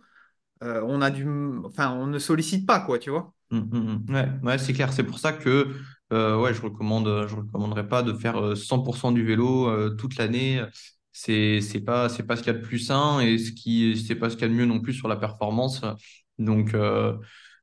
[0.63, 1.27] euh, on a du,
[1.65, 3.33] enfin, on ne sollicite pas, quoi, tu vois.
[3.51, 4.13] Mm, mm, mm.
[4.13, 4.91] Ouais, ouais, c'est clair.
[4.93, 5.67] C'est pour ça que
[6.13, 10.63] euh, ouais, je recommande, je recommanderais pas de faire euh, 100% du vélo toute l'année.
[11.13, 13.97] C'est c'est pas c'est pas ce qu'il y a de plus sain et ce qui
[14.05, 15.81] c'est pas ce qu'il y a de mieux non plus sur la performance.
[16.39, 16.75] Donc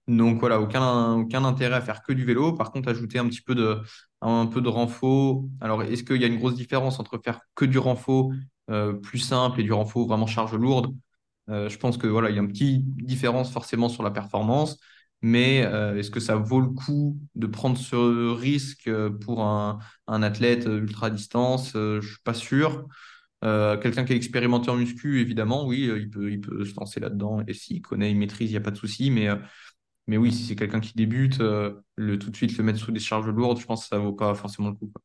[0.06, 2.52] donc voilà, aucun aucun intérêt à faire que du vélo.
[2.52, 3.80] Par contre, ajouter un petit peu de
[4.20, 5.44] un peu de renfort.
[5.60, 8.30] Alors, est-ce qu'il y a une grosse différence entre faire que du renfort
[8.70, 10.94] euh, plus simple et du renfort vraiment charge lourde?
[11.50, 14.78] Euh, je pense que voilà, il y a une petite différence forcément sur la performance.
[15.22, 18.90] Mais euh, est-ce que ça vaut le coup de prendre ce risque
[19.22, 21.72] pour un, un athlète ultra distance?
[21.74, 22.86] Je suis pas sûr.
[23.42, 27.42] Quelqu'un qui est expérimenté en muscu, évidemment, oui, il peut, il peut se lancer là-dedans.
[27.46, 29.10] Et s'il connaît, il maîtrise, il n'y a pas de souci.
[29.10, 29.28] Mais,
[30.06, 32.92] mais oui, si c'est quelqu'un qui débute, euh, le, tout de suite le mettre sous
[32.92, 34.88] des charges lourdes, je pense que ça vaut pas forcément le coup.
[34.92, 35.02] quoi.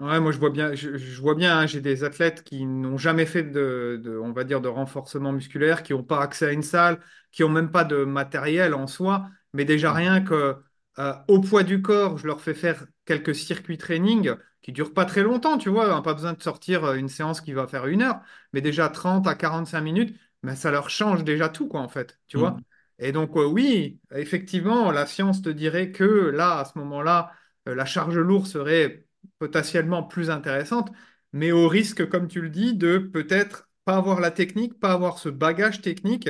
[0.00, 2.96] Ouais, moi je vois bien, je, je vois bien, hein, j'ai des athlètes qui n'ont
[2.98, 6.52] jamais fait de, de, on va dire, de renforcement musculaire, qui n'ont pas accès à
[6.52, 6.98] une salle,
[7.30, 10.56] qui n'ont même pas de matériel en soi, mais déjà rien que
[10.98, 15.04] euh, au poids du corps, je leur fais faire quelques circuits training qui durent pas
[15.04, 17.86] très longtemps, tu vois, hein, pas besoin de sortir euh, une séance qui va faire
[17.86, 18.20] une heure,
[18.52, 22.18] mais déjà 30 à 45 minutes, mais ça leur change déjà tout, quoi, en fait,
[22.26, 22.62] tu vois.
[22.98, 27.32] Et donc, euh, oui, effectivement, la science te dirait que là, à ce moment-là,
[27.68, 29.06] euh, la charge lourde serait
[29.38, 30.90] potentiellement plus intéressante,
[31.32, 35.18] mais au risque, comme tu le dis, de peut-être pas avoir la technique, pas avoir
[35.18, 36.28] ce bagage technique,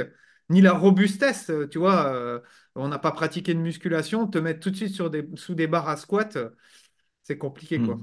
[0.49, 1.51] ni la robustesse.
[1.51, 2.43] euh, Tu vois,
[2.75, 5.67] on n'a pas pratiqué de musculation, te mettre tout de suite sur des, sous des
[5.67, 6.39] barres à squat,
[7.25, 8.01] c'est compliqué, quoi.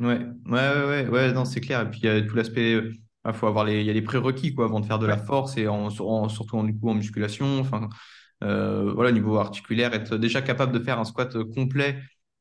[0.00, 1.82] Ouais, ouais, ouais, non, c'est clair.
[1.82, 2.80] Et puis il y a tout l'aspect,
[3.26, 5.16] il faut avoir les, il y a les prérequis quoi avant de faire de la
[5.18, 7.60] force et en, en- surtout en, du coup en musculation.
[7.60, 7.88] Enfin,
[8.42, 11.98] euh, voilà, au niveau articulaire, être déjà capable de faire un squat complet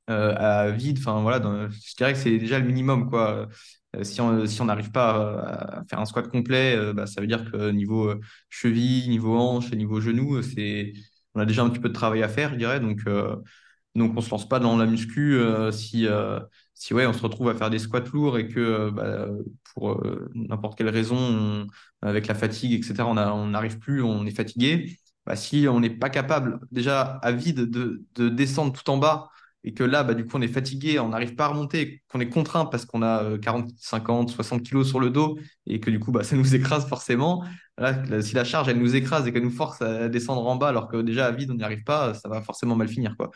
[0.10, 0.98] euh, à vide.
[1.00, 3.48] Enfin voilà, dans- je dirais que c'est déjà le minimum quoi.
[3.96, 7.28] Euh, si on si on n'arrive pas à, faire un squat complet, bah, ça veut
[7.28, 8.14] dire que niveau
[8.50, 10.94] cheville, niveau hanche et niveau genou, c'est
[11.36, 12.80] on a déjà un petit peu de travail à faire, je dirais.
[12.80, 13.02] Donc
[13.96, 15.38] donc, on se lance pas dans la muscu
[15.72, 16.08] si,
[16.82, 19.28] si ouais, on se retrouve à faire des squats lourds et que euh, bah,
[19.74, 21.68] pour euh, n'importe quelle raison, on-
[22.02, 24.98] avec la fatigue, etc., on n'arrive plus, on est fatigué.
[25.26, 29.30] Bah, si on n'est pas capable déjà à vide de, de descendre tout en bas
[29.64, 32.20] et que là, bah, du coup, on est fatigué, on n'arrive pas à remonter, qu'on
[32.20, 35.92] est contraint parce qu'on a euh, 40, 50, 60 kilos sur le dos et que
[35.92, 37.44] du coup, bah, ça nous écrase forcément.
[37.78, 40.70] Là, si la charge, elle nous écrase et qu'elle nous force à descendre en bas
[40.70, 43.30] alors que déjà à vide, on n'y arrive pas, ça va forcément mal finir, quoi.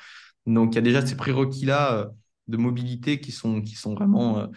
[0.45, 2.05] Donc, il y a déjà ces prérequis-là euh,
[2.47, 4.47] de mobilité qui sont, qui sont vraiment euh,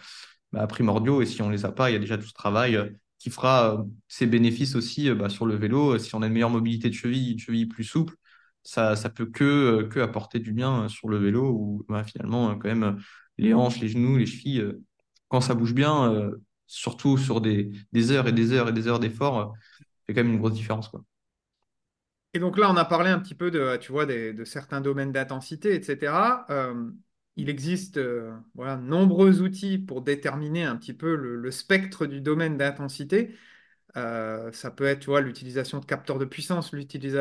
[0.51, 1.21] bah, primordiaux.
[1.21, 3.29] Et si on les a pas, il y a déjà tout ce travail euh, qui
[3.29, 5.97] fera euh, ses bénéfices aussi bah, sur le vélo.
[5.97, 8.15] Si on a une meilleure mobilité de cheville, une cheville plus souple,
[8.63, 12.67] ça, ça peut que, que apporter du bien sur le vélo où bah, finalement, quand
[12.67, 12.99] même,
[13.37, 14.63] les hanches, les genoux, les chevilles,
[15.29, 16.31] quand ça bouge bien,
[16.69, 19.45] surtout sur des, des heures et des heures et des heures d'effort, euh,
[20.07, 21.03] fait quand même une grosse différence, quoi.
[22.35, 25.11] Et donc là, on a parlé un petit peu de, tu vois, de certains domaines
[25.11, 26.45] d'intensité, etc.
[27.35, 33.35] il existe euh, nombreux outils pour déterminer un petit peu le, spectre du domaine d'intensité.
[33.97, 36.73] Euh, ça peut être, l'utilisation de capteurs de puissance,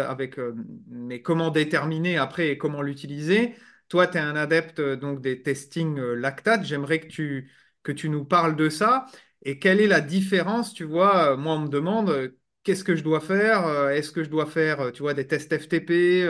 [0.08, 0.54] avec, euh,
[0.88, 3.54] mais comment déterminer après et comment l'utiliser?
[3.88, 6.64] Toi, tu es un adepte euh, donc des testings lactate.
[6.64, 7.50] J'aimerais que tu,
[7.82, 9.06] que tu nous parles de ça.
[9.42, 12.34] Et quelle est la différence, tu vois, moi, on me demande
[12.64, 13.88] qu'est-ce que je dois faire?
[13.90, 16.26] Est-ce que je dois faire, tu vois, des tests FTP,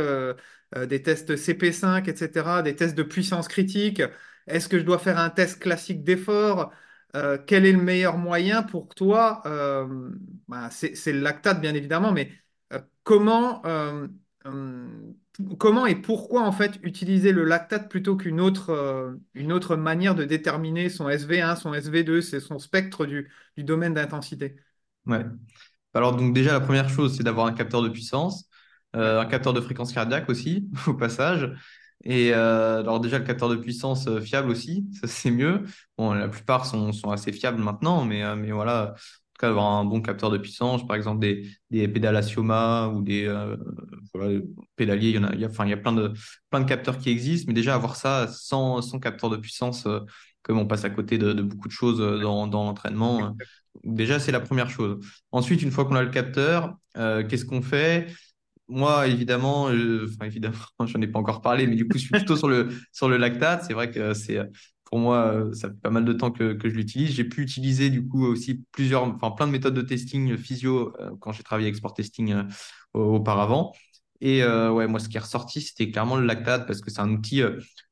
[0.77, 4.03] euh, des tests CP5, etc., des tests de puissance critique?
[4.47, 6.73] Est-ce que je dois faire un test classique d'effort?
[7.17, 9.43] Euh, quel est le meilleur moyen pour toi?
[9.47, 10.11] euh,
[10.49, 12.31] bah, c'est le lactate, bien évidemment, mais
[13.05, 14.07] comment, euh,
[15.59, 19.19] comment et pourquoi en fait utiliser le lactate plutôt qu'une autre,
[19.51, 24.57] autre manière de déterminer son SV1, son SV2, c'est son spectre du, du domaine d'intensité?
[25.07, 25.25] Ouais.
[25.95, 28.48] Alors, donc déjà, la première chose, c'est d'avoir un capteur de puissance,
[28.99, 31.53] un capteur de fréquence cardiaque aussi, au passage.
[32.05, 35.65] Et euh, alors déjà, le capteur de puissance euh, fiable aussi, ça c'est mieux.
[35.97, 39.67] Bon, la plupart sont, assez fiables maintenant, mais, euh, mais voilà, en tout cas, avoir
[39.73, 42.23] un bon capteur de puissance, par exemple des, des pédales
[42.95, 43.27] ou des
[44.15, 44.41] voilà,
[44.77, 46.13] pédaliers, il y en a, il y a, enfin, il y a plein de,
[46.51, 49.87] plein de capteurs qui existent, mais déjà avoir ça sans, sans capteur de puissance,
[50.43, 53.37] comme on passe à côté de, de beaucoup de choses dans, dans l'entraînement,
[53.85, 55.05] déjà c'est la première chose.
[55.33, 58.07] Ensuite, une fois qu'on a le capteur, qu'est-ce qu'on fait?
[58.69, 60.57] Moi, évidemment, euh, enfin évidemment,
[60.87, 63.17] j'en ai pas encore parlé, mais du coup, je suis plutôt sur le sur le
[63.17, 63.65] lactate.
[63.67, 64.39] C'est vrai que c'est
[64.85, 67.11] pour moi, euh, ça fait pas mal de temps que, que je l'utilise.
[67.13, 71.11] J'ai pu utiliser du coup aussi plusieurs, enfin plein de méthodes de testing physio euh,
[71.21, 72.35] quand j'ai travaillé avec Sport Testing
[72.95, 73.73] auparavant.
[74.21, 77.11] Et ouais, moi, ce qui est ressorti, c'était clairement le lactate parce que c'est un
[77.11, 77.41] outil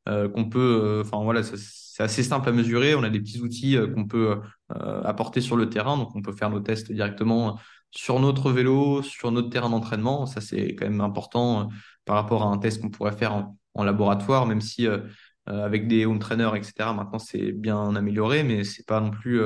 [0.07, 2.97] qu'on peut, enfin voilà, c'est assez simple à mesurer.
[2.97, 6.51] On a des petits outils qu'on peut apporter sur le terrain, donc on peut faire
[6.51, 7.61] nos tests directement
[7.91, 10.27] sur notre vélo, sur notre terrain d'entraînement.
[10.27, 11.65] Ça, c'est quand même important euh,
[12.05, 13.35] par rapport à un test qu'on pourrait faire
[13.75, 15.01] en, laboratoire, même si euh,
[15.49, 19.41] euh, avec des home trainers, etc., maintenant, c'est bien amélioré, mais c'est pas non plus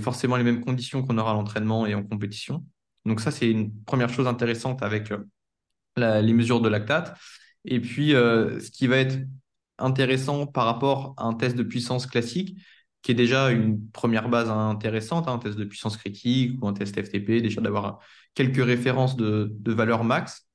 [0.00, 2.64] forcément les mêmes conditions qu'on aura à l'entraînement et en compétition.
[3.04, 5.12] Donc ça, c'est une première chose intéressante avec
[5.96, 7.16] les mesures de lactate.
[7.64, 9.18] Et puis, ce qui va être
[9.78, 12.56] intéressant par rapport à un test de puissance classique,
[13.06, 16.72] qui est déjà une première base intéressante, hein, un test de puissance critique ou un
[16.72, 18.00] test FTP, déjà d'avoir
[18.34, 20.48] quelques références de, de valeurs max.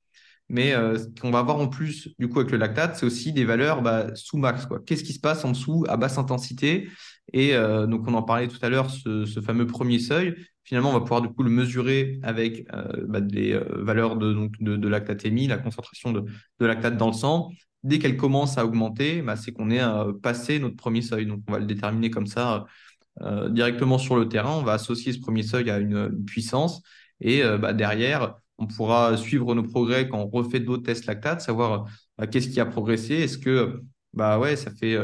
[0.50, 3.32] Mais euh, ce qu'on va avoir en plus, du coup, avec le lactate, c'est aussi
[3.32, 4.68] des valeurs bah, sous max.
[4.84, 6.90] Qu'est-ce qui se passe en dessous à basse intensité?
[7.32, 10.34] Et euh, donc, on en parlait tout à l'heure, ce, fameux premier seuil.
[10.62, 14.52] Finalement, on va pouvoir du coup le mesurer avec euh, bah, des valeurs de, donc,
[14.60, 15.00] de, la
[15.56, 16.26] concentration de,
[16.60, 17.50] de lactate dans le sang,
[17.84, 21.26] dès qu'elle commence à augmenter, bah, c'est qu'on est euh, passé notre premier seuil.
[21.26, 22.66] Donc, on va le déterminer comme ça
[23.22, 24.56] euh, directement sur le terrain.
[24.58, 26.82] On va associer ce premier seuil à une, puissance.
[27.20, 31.40] Et euh, bah, derrière, on pourra suivre nos progrès quand on refait d'autres tests lactates,
[31.40, 31.86] savoir
[32.18, 33.14] bah, qu'est-ce qui a progressé.
[33.14, 34.96] Est-ce que, bah ouais, ça fait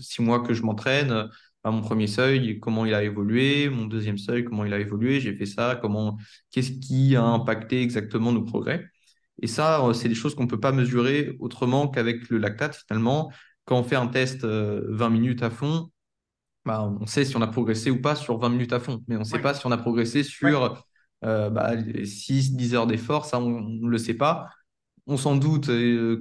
[0.00, 1.28] six mois que je m'entraîne.
[1.64, 5.20] à mon premier seuil, comment il a évolué, mon deuxième seuil, comment il a évolué,
[5.20, 6.18] j'ai fait ça, comment,
[6.50, 8.91] qu'est-ce qui a impacté exactement nos progrès.
[9.40, 12.84] Et ça, euh, c'est des choses qu'on ne peut pas mesurer autrement qu'avec le lactate.
[12.86, 13.32] Finalement,
[13.64, 15.90] quand on fait un test 20 euh, minutes à fond,
[16.64, 19.16] bah, on sait si on a progressé ou pas sur 20 minutes à fond, mais
[19.16, 20.84] on ne sait pas si on a progressé sur
[21.24, 24.48] euh, bah, 6-10 heures d'effort, ça, on ne le sait pas.
[25.08, 25.68] On s'en doute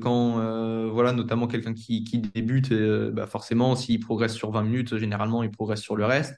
[0.01, 2.73] quand, voilà, notamment quelqu'un qui, qui, débute,
[3.13, 6.35] bah, forcément, s'il progresse sur 20 minutes, généralement, il progresse sur le reste.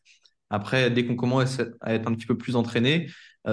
[0.49, 3.09] Après, dès qu'on commence à être un petit peu plus entraîné,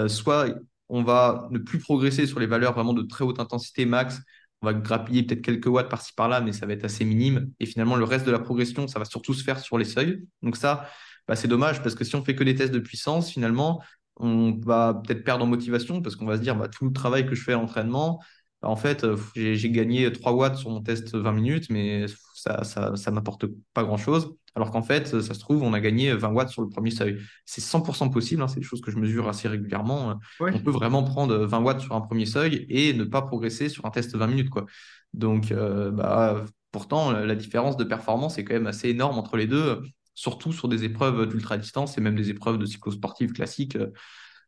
[0.08, 0.48] soit
[0.90, 4.20] on va ne plus progresser sur les valeurs vraiment de très haute intensité max.
[4.62, 7.50] On va grappiller peut-être quelques watts par-ci par-là, mais ça va être assez minime.
[7.60, 10.22] Et finalement, le reste de la progression, ça va surtout se faire sur les seuils.
[10.42, 10.88] Donc ça,
[11.28, 13.82] bah, c'est dommage parce que si on fait que des tests de puissance, finalement,
[14.16, 17.26] on va peut-être perdre en motivation parce qu'on va se dire bah, tout le travail
[17.26, 18.20] que je fais à l'entraînement,
[18.62, 22.64] bah, en fait, euh, j'ai gagné 3 watts sur mon test 20 minutes, mais ça,
[22.64, 24.34] ça, ça n'apporte pas grand-chose.
[24.56, 27.20] Alors qu'en fait, ça se trouve, on a gagné 20 watts sur le premier seuil.
[27.44, 30.18] C'est 100% possible, hein, c'est des choses que je mesure assez régulièrement.
[30.40, 33.86] On peut vraiment prendre 20 watts sur un premier seuil et ne pas progresser sur
[33.86, 34.50] un test 20 minutes.
[34.50, 34.66] Quoi.
[35.14, 39.46] Donc, euh, bah, pourtant, la différence de performance est quand même assez énorme entre les
[39.46, 39.82] deux,
[40.14, 43.78] surtout sur des épreuves d'ultra-distance et même des épreuves de cyclosportives classiques.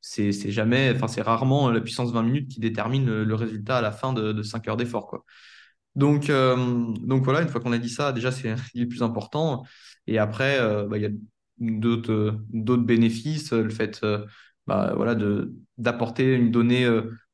[0.00, 3.92] C'est jamais, enfin, c'est rarement la puissance 20 minutes qui détermine le, résultat à la
[3.92, 5.24] fin de, de 5 heures d'effort.
[5.94, 6.56] Donc, euh,
[7.00, 9.64] donc voilà, une fois qu'on a dit ça, déjà, c'est le plus important.
[10.06, 11.10] Et après, euh, bah, il y a
[11.58, 14.04] d'autres euh, bénéfices, le fait
[14.66, 15.16] bah, voilà,
[15.78, 16.88] d'apporter une donnée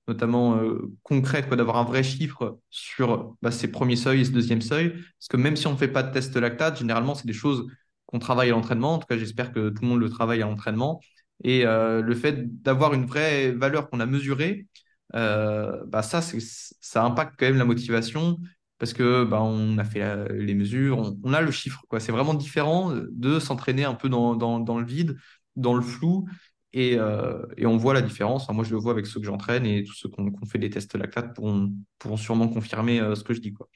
[0.07, 0.59] notamment
[1.03, 4.93] concrète, quoi, d'avoir un vrai chiffre sur bah, ces premiers seuils et ce deuxième seuil.
[4.93, 7.67] Parce que même si on ne fait pas de test lactate, généralement, c'est des choses
[8.07, 8.95] qu'on travaille à l'entraînement.
[8.95, 11.01] En tout cas, j'espère que tout le monde le travaille à l'entraînement.
[11.45, 14.67] Et le fait d'avoir une vraie valeur qu'on a mesurée,
[15.15, 18.39] euh, bah ça, ça impacte quand même la motivation
[18.79, 21.83] parce que bah, on a fait les mesures, on, a le chiffre.
[21.89, 22.01] Quoi.
[22.01, 25.17] C'est vraiment différent de s'entraîner un peu dans, dans, le vide,
[25.57, 26.27] dans le flou,
[26.73, 28.49] et, euh, et, on voit la différence.
[28.51, 30.95] moi, je le vois avec ceux que j'entraîne et tous ceux qu'on fait des tests
[30.95, 33.53] lactate pourront, pourront sûrement confirmer euh, ce que je dis.
[33.53, 33.69] Quoi.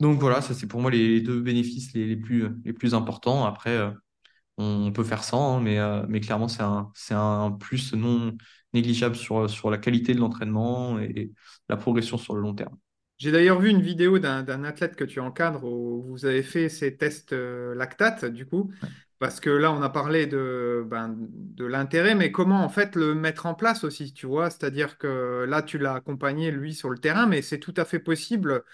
[0.00, 3.44] Donc voilà, ça c'est pour moi les deux bénéfices les, les, plus, les plus importants.
[3.44, 3.78] Après,
[4.56, 8.36] on peut faire sans, hein, mais, mais clairement, c'est un, un plus non
[8.72, 11.32] négligeable sur, sur la qualité de l'entraînement et
[11.68, 12.76] la progression sur le long terme.
[13.20, 16.96] J'ai d'ailleurs vu une vidéo d'un athlète que tu encadres où vous avez fait ces
[16.96, 18.72] tests euh, lactate, du coup,
[19.18, 23.14] parce que là, on a parlé de, ben, de l'intérêt, mais comment en fait le
[23.14, 24.48] mettre en place aussi, tu vois?
[24.48, 27.98] C'est-à-dire que là, tu l'as accompagné, lui, sur le terrain, mais c'est tout à fait
[27.98, 28.64] possible.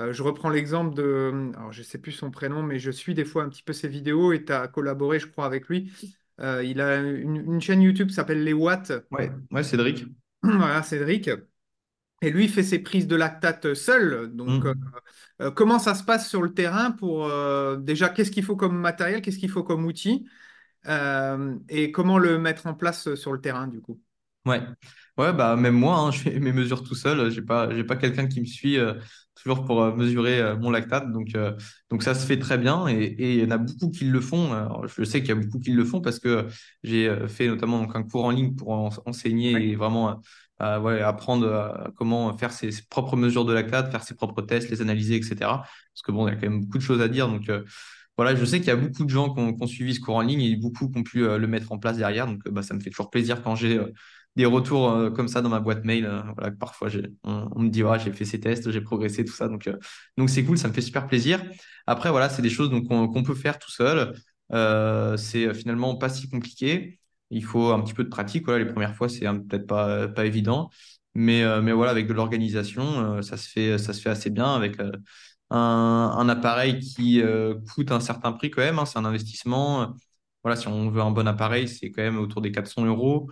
[0.00, 3.12] Euh, je reprends l'exemple de, alors je ne sais plus son prénom, mais je suis
[3.12, 5.92] des fois un petit peu ses vidéos et tu as collaboré, je crois, avec lui.
[6.40, 8.92] Euh, il a une, chaîne YouTube qui s'appelle Les Watts.
[9.10, 10.06] Ouais, ouais, Cédric.
[10.42, 11.28] voilà, Cédric.
[12.22, 14.32] Et lui fait ses prises de lactate seul.
[14.34, 14.92] Donc, euh, Mm.
[15.42, 18.78] euh, comment ça se passe sur le terrain pour euh, déjà qu'est-ce qu'il faut comme
[18.78, 20.28] matériel, qu'est-ce qu'il faut comme outil
[20.88, 24.00] euh, et comment le mettre en place sur le terrain du coup?
[24.44, 24.60] Ouais,
[25.18, 27.30] ouais, bah même moi, hein, je fais mes mesures tout seul.
[27.30, 28.94] J'ai pas, j'ai pas quelqu'un qui me suit euh,
[29.36, 31.12] toujours pour euh, mesurer euh, mon lactate.
[31.12, 31.52] Donc, euh,
[31.90, 34.20] donc ça se fait très bien et et il y en a beaucoup qui le
[34.20, 34.52] font.
[34.52, 36.48] Alors, je sais qu'il y a beaucoup qui le font parce que
[36.82, 39.70] j'ai euh, fait notamment donc un cours en ligne pour en- enseigner Ouais.
[39.70, 40.20] et vraiment
[40.62, 44.80] euh, apprendre euh, comment faire ses, propres mesures de lactate, faire ses propres tests, les
[44.80, 45.36] analyser, etc.
[45.40, 47.28] Parce que bon, il y a quand même beaucoup de choses à dire.
[47.28, 47.64] Donc euh,
[48.16, 50.20] voilà, je sais qu'il y a beaucoup de gens qui ont, suivi ce cours en
[50.20, 52.26] ligne et beaucoup qui ont pu le mettre en place derrière.
[52.26, 53.80] Donc bah, ça me fait toujours plaisir quand j'ai
[54.36, 56.10] des retours comme ça dans ma boîte mail.
[56.36, 56.88] voilà, parfois,
[57.24, 59.48] on, me dit, ouais, j'ai fait ces tests, j'ai progressé, tout ça.
[59.48, 59.68] Donc,
[60.18, 61.42] donc c'est cool, ça me fait super plaisir.
[61.86, 64.12] Après, voilà, c'est des choses qu'on peut faire tout seul.
[64.52, 66.98] Euh, c'est finalement pas si compliqué.
[67.32, 68.44] Il faut un petit peu de pratique.
[68.44, 70.70] Voilà, les premières fois, c'est peut-être pas, pas évident.
[71.14, 74.30] Mais, euh, mais voilà, avec de l'organisation, euh, ça se fait, ça se fait assez
[74.30, 74.92] bien avec euh,
[75.50, 77.22] un, appareil qui
[77.74, 78.78] coûte un certain prix quand même.
[78.78, 79.94] hein, c'est un investissement.
[80.42, 83.30] Voilà, si on veut un bon appareil, c'est quand même autour des 400 euros.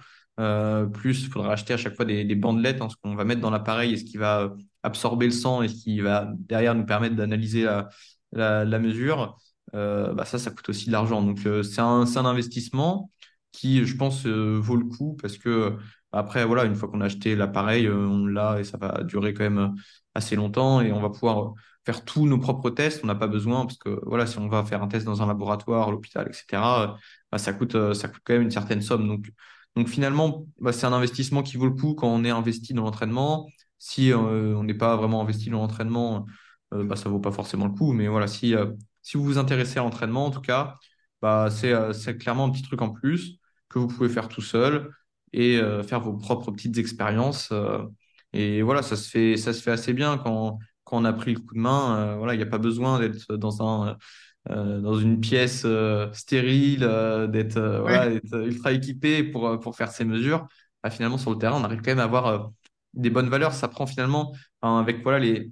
[0.92, 3.50] Plus, il faudra acheter à chaque fois des, bandelettes, hein, ce qu'on va mettre dans
[3.50, 7.16] l'appareil et ce qui va absorber le sang et ce qui va derrière nous permettre
[7.16, 7.64] d'analyser
[8.32, 9.38] la, mesure.
[9.72, 11.22] Bah ça, ça coûte aussi de l'argent.
[11.22, 13.10] Donc, c'est un, c'est un investissement
[13.52, 15.76] qui, je pense, euh, vaut le coup parce que
[16.12, 19.32] après, voilà, une fois qu'on a acheté l'appareil, euh, on l'a et ça va durer
[19.34, 19.74] quand même
[20.14, 23.00] assez longtemps et on va pouvoir faire tous nos propres tests.
[23.04, 25.26] On n'a pas besoin parce que, voilà, si on va faire un test dans un
[25.26, 26.98] laboratoire, l'hôpital, etc., euh,
[27.32, 29.06] bah, ça coûte, euh, ça coûte quand même une certaine somme.
[29.06, 29.30] Donc,
[29.76, 32.82] donc finalement, bah, c'est un investissement qui vaut le coup quand on est investi dans
[32.84, 33.48] l'entraînement.
[33.78, 36.26] Si euh, on n'est pas vraiment investi dans l'entraînement,
[36.74, 37.92] euh, bah, ça vaut pas forcément le coup.
[37.92, 38.72] Mais voilà, si, euh,
[39.02, 40.78] si vous vous intéressez à l'entraînement, en tout cas,
[41.22, 43.39] bah, euh, c'est clairement un petit truc en plus
[43.70, 44.90] que vous pouvez faire tout seul
[45.32, 47.50] et euh, faire vos propres petites expériences.
[47.52, 47.80] euh,
[48.34, 51.34] et voilà, ça se fait, ça se fait assez bien quand, quand on a pris
[51.34, 51.96] le coup de main.
[52.14, 53.96] euh, voilà, il n'y a pas besoin d'être dans un,
[54.48, 55.66] dans une pièce
[56.12, 56.80] stérile,
[57.30, 58.10] d'être voilà,
[58.44, 60.48] ultra équipé pour, pour faire ces mesures.
[60.82, 62.50] Bah, finalement, sur le terrain, on arrive quand même à avoir
[62.94, 63.52] des bonnes valeurs.
[63.52, 65.50] Ça prend finalement, avec voilà, les,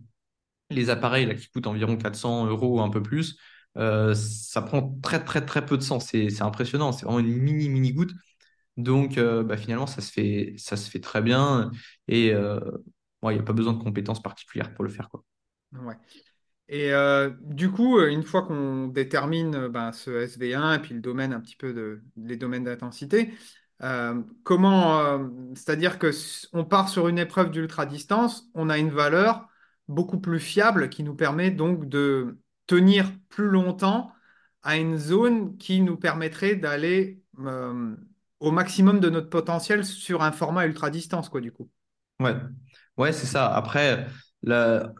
[0.70, 3.38] les appareils là, qui coûtent environ 400 euros ou un peu plus,
[3.78, 6.00] euh, ça prend très, très, très peu de sang.
[6.00, 6.92] C'est, impressionnant.
[6.92, 8.12] C'est vraiment une mini, mini goutte.
[8.76, 11.70] Donc, euh, bah, finalement, ça se fait, ça se fait très bien.
[12.06, 12.60] Et euh,
[13.24, 15.24] il n'y a pas besoin de compétences particulières pour le faire, quoi.
[15.72, 15.96] Ouais.
[16.68, 21.32] Et euh, du coup, une fois qu'on détermine ben, ce SV1 et puis le domaine
[21.32, 23.32] un petit peu de les domaines d'intensité,
[24.42, 26.10] comment, c'est-à-dire que
[26.52, 29.48] on part sur une épreuve d'ultra distance, on a une valeur
[29.88, 32.38] beaucoup plus fiable qui nous permet donc de
[32.68, 34.12] tenir plus longtemps
[34.62, 37.96] à une zone qui nous permettrait d'aller euh,
[38.40, 41.70] au maximum de notre potentiel sur un format ultra distance, quoi, du coup.
[42.20, 42.34] Ouais,
[42.96, 43.54] ouais, c'est ça.
[43.54, 44.06] Après,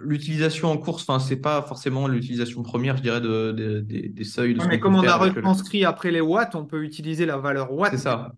[0.00, 4.24] l'utilisation en course, enfin, c'est pas forcément l'utilisation première, je dirais, de, de- des des
[4.24, 5.32] seuils de Ouais, mais comme on a le.
[5.32, 7.98] retranscrit après les watts, on peut utiliser la valeur C'est watt.
[7.98, 8.32] ça.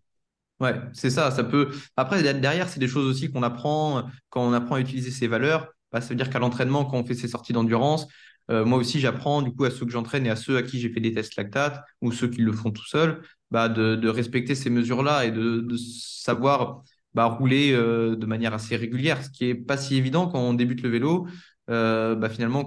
[0.60, 1.30] Ouais, c'est ça.
[1.30, 1.70] Ça peut.
[1.96, 5.68] Après, derrière, c'est des choses aussi qu'on apprend quand on apprend à utiliser ces valeurs.
[5.92, 8.06] Bah, ça veut dire qu'à l'entraînement, quand on fait ces sorties d'endurance,
[8.50, 10.80] euh, moi aussi, j'apprends du coup à ceux que j'entraîne et à ceux à qui
[10.80, 14.54] j'ai fait des tests lactate ou ceux qui le font tout seuls, bah, de, respecter
[14.54, 16.82] ces mesures-là et de, savoir
[17.14, 20.54] bah, rouler euh, de manière assez régulière, ce qui est pas si évident quand on
[20.54, 21.26] débute le vélo.
[21.70, 22.64] Euh, bah, finalement,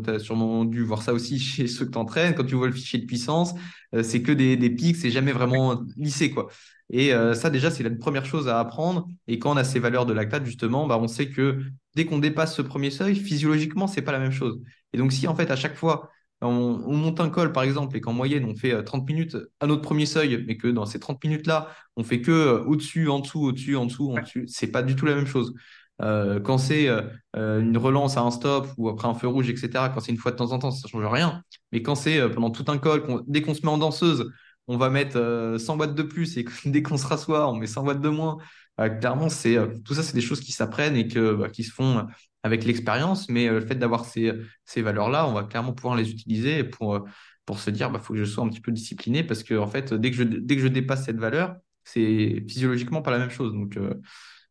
[0.00, 2.72] tu as sûrement dû voir ça aussi chez ceux que tu quand tu vois le
[2.72, 3.54] fichier de puissance,
[4.02, 6.48] c'est que des, des pics, c'est jamais vraiment lissé, quoi.
[6.88, 9.08] Et ça, déjà, c'est la première chose à apprendre.
[9.26, 11.60] Et quand on a ces valeurs de lactate, justement, on sait que
[11.96, 14.60] dès qu'on dépasse ce premier seuil, physiologiquement, c'est pas la même chose.
[14.96, 16.48] Et donc, si en fait, à chaque fois, on,
[16.86, 19.66] on monte un col, par exemple, et qu'en moyenne, on fait euh, 30 minutes à
[19.66, 23.20] notre premier seuil, mais que dans ces 30 minutes-là, on fait que euh, au-dessus, en
[23.20, 25.54] dessous, au-dessus, en dessous, en dessus, c'est pas du tout la même chose.
[26.02, 27.02] Euh, quand c'est euh,
[27.36, 30.18] euh, une relance à un stop ou après un feu rouge, etc., quand c'est une
[30.18, 31.42] fois de temps en temps, ça change rien.
[31.72, 34.30] Mais quand c'est euh, pendant tout un col, dès qu'on se met en danseuse,
[34.68, 37.66] on va mettre euh, 100 watts de plus et dès qu'on se rassoit, on met
[37.66, 38.36] 100 watts de moins.
[38.76, 41.72] Clairement, c'est euh, tout ça, c'est des choses qui s'apprennent et que, bah, qui se
[41.72, 42.02] font euh,
[42.42, 43.28] avec l'expérience.
[43.30, 44.32] Mais euh, le fait d'avoir ces,
[44.66, 47.06] ces valeurs-là, on va clairement pouvoir les utiliser pour,
[47.46, 49.66] pour se dire, bah, faut que je sois un petit peu discipliné parce que, en
[49.66, 53.30] fait, dès que je, dès que je dépasse cette valeur, c'est physiologiquement pas la même
[53.30, 53.54] chose.
[53.54, 53.78] Donc,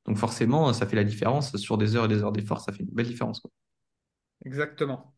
[0.07, 2.83] donc forcément, ça fait la différence sur des heures et des heures d'effort, ça fait
[2.83, 3.51] une belle différence, quoi.
[4.45, 5.13] Exactement.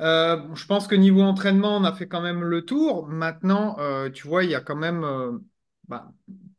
[0.00, 3.06] Je pense que niveau entraînement, on a fait quand même le tour.
[3.08, 3.76] Maintenant,
[4.10, 5.40] tu vois, il y a quand même
[5.88, 6.12] bah,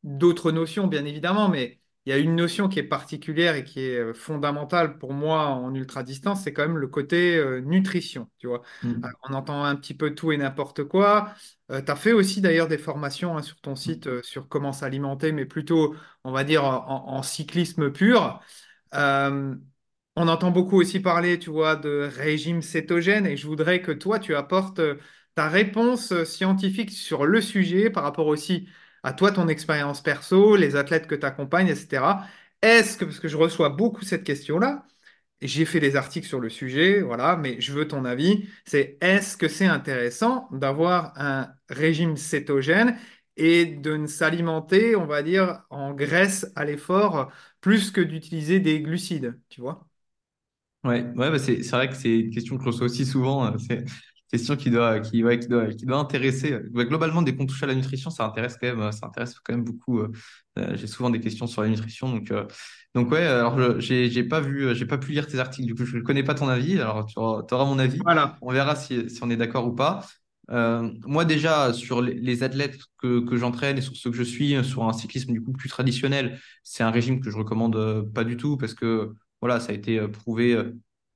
[0.03, 3.81] d'autres notions, bien évidemment, mais il y a une notion qui est particulière et qui
[3.81, 8.29] est euh, fondamentale pour moi en ultra distance, c'est quand même le côté euh, nutrition.
[8.37, 9.01] Tu vois, Mm.
[9.01, 11.33] Alors, on entend un petit peu tout et n'importe quoi.
[11.69, 15.31] tu as fait aussi d'ailleurs des formations hein, sur ton site euh, sur comment s'alimenter,
[15.31, 18.41] mais plutôt, on va dire, en, en cyclisme pur.
[18.95, 19.55] Euh,
[20.15, 24.19] on entend beaucoup aussi parler, tu vois, de régime cétogène et je voudrais que toi,
[24.19, 24.95] tu apportes euh,
[25.35, 28.67] ta réponse euh, scientifique sur le sujet par rapport aussi
[29.03, 32.27] à toi, ton expérience perso, les athlètes que tu accompagnes, etc.
[32.61, 34.85] Est-ce que, parce que je reçois beaucoup cette question-là,
[35.41, 38.47] j'ai fait des articles sur le sujet, voilà, mais je veux ton avis.
[38.65, 42.97] C'est est-ce que c'est intéressant d'avoir un régime cétogène
[43.37, 47.31] et de ne s'alimenter, on va dire, en graisse à l'effort
[47.61, 49.87] plus que d'utiliser des glucides, tu vois?
[50.85, 53.51] Ouais, ouais, bah c'est vrai que c'est une question que je reçois aussi souvent.
[54.29, 56.57] Question qui doit, qui, ouais, qui doit, qui doit intéresser.
[56.73, 59.63] globalement, dès qu'on touche à la nutrition, ça intéresse quand même, ça intéresse quand même
[59.63, 59.99] beaucoup.
[59.99, 60.11] euh,
[60.59, 62.45] euh, j'ai souvent des questions sur la nutrition, donc, euh,
[62.95, 63.25] donc ouais.
[63.25, 65.67] Alors, je- j'ai j'ai pas vu, j'ai pas pu lire tes articles.
[65.67, 66.79] Du coup, je ne connais pas ton avis.
[66.79, 67.99] Alors, tu auras, mon avis.
[68.03, 68.37] Voilà.
[68.41, 70.05] On verra si, si on est d'accord ou pas.
[70.51, 74.23] Euh, moi, déjà, sur les, les athlètes que, que j'entraîne et sur ceux que je
[74.23, 78.23] suis, sur un cyclisme du coup plus traditionnel, c'est un régime que je recommande pas
[78.23, 80.57] du tout parce que voilà, ça a été prouvé.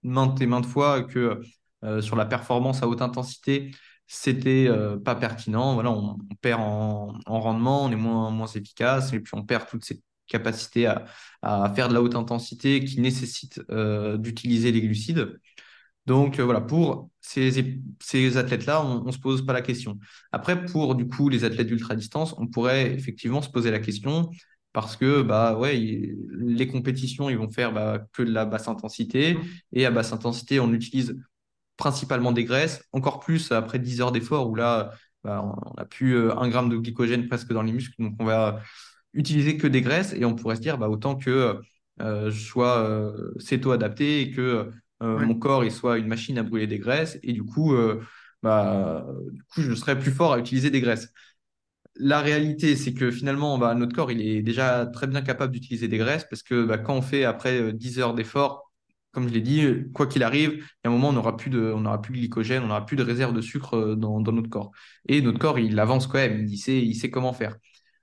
[0.03, 1.41] maintes et maintes fois que
[1.83, 3.71] euh, sur la performance à haute intensité,
[4.07, 5.73] c'était euh, pas pertinent.
[5.75, 9.43] Voilà, on, on perd en, en rendement, on est moins, moins efficace et puis on
[9.43, 11.05] perd toute cette capacité à,
[11.41, 15.39] à faire de la haute intensité qui nécessite euh, d'utiliser les glucides.
[16.05, 19.99] Donc euh, voilà, pour ces, ces athlètes-là, on ne se pose pas la question.
[20.31, 24.29] Après, pour du coup les athlètes d'ultra-distance, on pourrait effectivement se poser la question
[24.73, 29.37] parce que bah ouais, les compétitions, ils vont faire bah, que de la basse intensité
[29.71, 31.15] et à basse intensité, on utilise
[31.83, 34.91] principalement des graisses, encore plus après 10 heures d'effort où là,
[35.25, 38.25] bah, on n'a plus euh, un gramme de glycogène presque dans les muscles, donc on
[38.25, 38.61] va
[39.13, 41.59] utiliser que des graisses et on pourrait se dire bah, autant que
[42.01, 44.71] euh, je sois euh, céto-adapté et que
[45.03, 47.75] euh, mon corps il soit une machine à brûler des graisses et du coup,
[48.41, 51.09] bah, du coup je serais plus fort à utiliser des graisses.
[51.95, 55.87] La réalité, c'est que finalement, bah, notre corps, il est déjà très bien capable d'utiliser
[55.87, 58.71] des graisses parce que bah, quand on fait après euh, 10 heures d'effort,
[59.13, 61.49] comme je l'ai dit, quoi qu'il arrive, il y a un moment, on n'aura plus
[61.51, 64.71] de, plus de glycogène, on n'aura plus de réserve de sucre euh, dans, notre corps.
[65.07, 67.55] Et notre corps, il avance quand même, il sait, comment faire.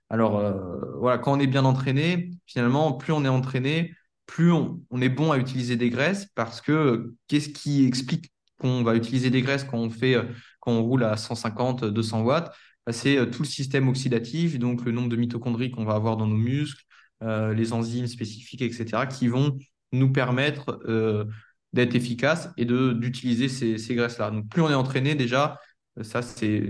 [0.09, 0.53] Alors euh,
[0.99, 3.93] voilà, quand on est bien entraîné, finalement, plus on est entraîné,
[4.25, 8.83] plus on, est bon à utiliser des graisses parce que euh, qu'est-ce qui explique qu'on
[8.83, 10.15] va utiliser des graisses quand on fait,
[10.59, 12.55] quand roule à 150, 200 watts?
[12.85, 16.27] Bah, C'est tout le système oxydatif, donc le nombre de mitochondries qu'on va avoir dans
[16.27, 16.83] nos muscles,
[17.21, 19.57] les enzymes spécifiques, etc., qui vont
[19.91, 21.25] nous permettre euh,
[21.73, 24.31] d'être efficaces et d'utiliser ces, ces graisses-là.
[24.31, 25.59] Donc plus on est entraîné déjà,
[25.99, 26.63] euh, ça c'est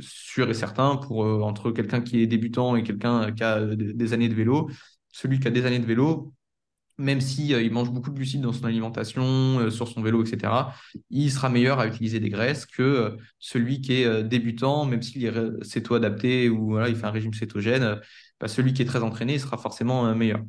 [0.00, 4.12] sûr et certain pour euh, entre quelqu'un qui est débutant et quelqu'un qui a des
[4.12, 4.70] années de vélo.
[5.12, 6.32] Celui qui a des années de vélo,
[6.98, 10.74] même si il mange beaucoup de glucides dans son alimentation, sur son vélo, etc.,
[11.10, 15.30] il sera meilleur à utiliser des graisses que celui qui est débutant, même s'il est
[15.30, 18.00] ré- céto-adapté ou voilà, il fait un régime cétogène,
[18.40, 20.40] bah, celui qui est très entraîné, il sera forcément meilleur.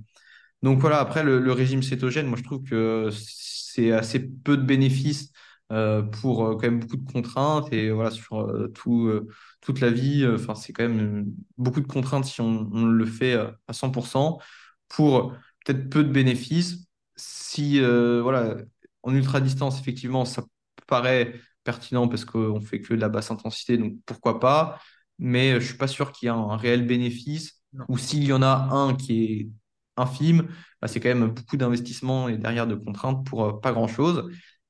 [0.64, 4.64] Donc voilà, après le, le régime cétogène, moi je trouve que c'est assez peu de
[4.64, 5.32] bénéfices
[5.72, 9.28] euh, pour euh, quand même beaucoup de contraintes et voilà sur euh, tout, euh,
[9.62, 11.26] toute la vie, enfin c'est quand même
[11.58, 14.40] beaucoup de contraintes si on, on le fait à 100%
[14.88, 15.34] pour
[15.66, 16.88] peut-être peu de bénéfices.
[17.16, 18.58] Si voilà,
[19.04, 20.44] en ultra distance effectivement ça
[20.88, 21.34] paraît
[21.64, 24.80] pertinent parce qu'on fait que de la basse intensité, donc pourquoi pas,
[25.20, 27.86] mais je suis pas sûr qu'il y ait un, un réel bénéfice Non.
[27.88, 29.50] ou s'il y en a un qui est
[29.98, 30.48] infime,
[30.82, 34.30] bah, c'est quand même beaucoup d'investissement et derrière de contraintes pour euh, pas grand-chose.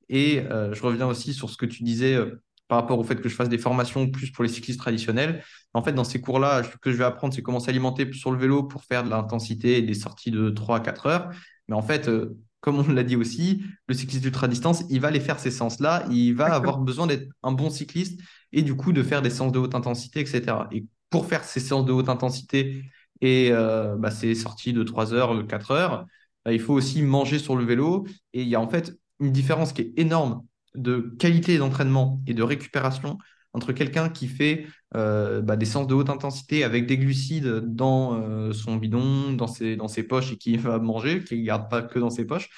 [0.10, 3.16] Et euh, je reviens aussi sur ce que tu disais euh, par rapport au fait
[3.16, 5.44] que je fasse des formations plus pour les cyclistes traditionnels.
[5.74, 8.38] En fait, dans ces cours-là, ce que je vais apprendre, c'est comment s'alimenter sur le
[8.38, 11.30] vélo pour faire de l'intensité et des sorties de 3 à 4 heures.
[11.68, 15.20] Mais en fait, euh, comme on l'a dit aussi, le cycliste ultra-distance, il va aller
[15.20, 18.20] faire ces séances-là, il va avoir besoin d'être un bon cycliste
[18.52, 20.68] et du coup de faire des séances de haute intensité, etc.
[20.72, 22.84] Et pour faire ces séances de haute intensité
[23.22, 26.06] et euh, bah, ces sorties de 3 heures, de 4 heures,
[26.46, 28.06] bah, il faut aussi manger sur le vélo.
[28.34, 30.44] Et il y a en fait une différence qui est énorme
[30.76, 33.18] de qualité d'entraînement et de récupération
[33.54, 38.14] entre quelqu'un qui fait euh, bah, des séances de haute intensité avec des glucides dans
[38.22, 41.70] euh, son bidon, dans ses, dans ses poches et qui va manger, qui ne garde
[41.70, 42.50] pas que dans ses poches,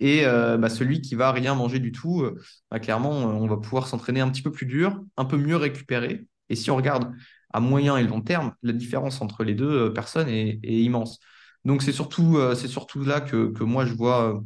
[0.00, 2.38] et euh, bah, celui qui va rien manger du tout, euh,
[2.78, 6.26] clairement, euh, on va pouvoir s'entraîner un petit peu plus dur, un peu mieux récupérer.
[6.48, 7.12] Et si on regarde
[7.52, 11.18] à moyen et long terme, la différence entre les deux euh, personnes est, est immense.
[11.64, 14.40] Donc c'est surtout, euh, c'est surtout là que, que moi je vois euh,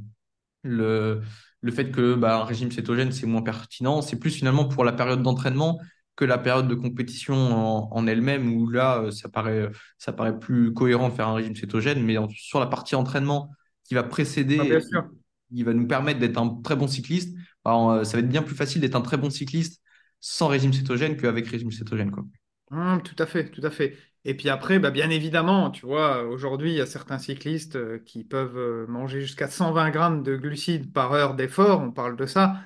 [0.62, 1.22] le,
[1.60, 4.02] le fait que bah, un régime cétogène, c'est moins pertinent.
[4.02, 5.80] C'est plus finalement pour la période d'entraînement
[6.16, 10.72] que la période de compétition en, en elle-même, où là, ça paraît, ça paraît plus
[10.74, 12.02] cohérent de faire un régime cétogène.
[12.04, 13.50] Mais en- sur la partie entraînement
[13.84, 15.10] qui va précéder Ah, bien qui, sûr.
[15.54, 18.54] qui va nous permettre d'être un très bon cycliste, bah, ça va être bien plus
[18.54, 19.80] facile d'être un très bon cycliste
[20.20, 22.24] sans régime cétogène qu'avec régime cétogène, quoi.
[22.72, 23.98] Hum, tout à fait, tout à fait.
[24.24, 27.98] Et puis après, bah, bien évidemment, tu vois, aujourd'hui, il y a certains cyclistes euh,
[27.98, 32.24] qui peuvent euh, manger jusqu'à 120 grammes de glucides par heure d'effort, on parle de
[32.24, 32.56] ça.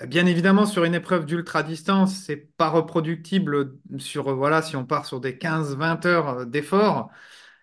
[0.00, 5.06] Euh, Bien évidemment, sur une épreuve d'ultra-distance, c'est pas reproductible sur, voilà, si on part
[5.06, 7.10] sur des 15-20 heures d'effort.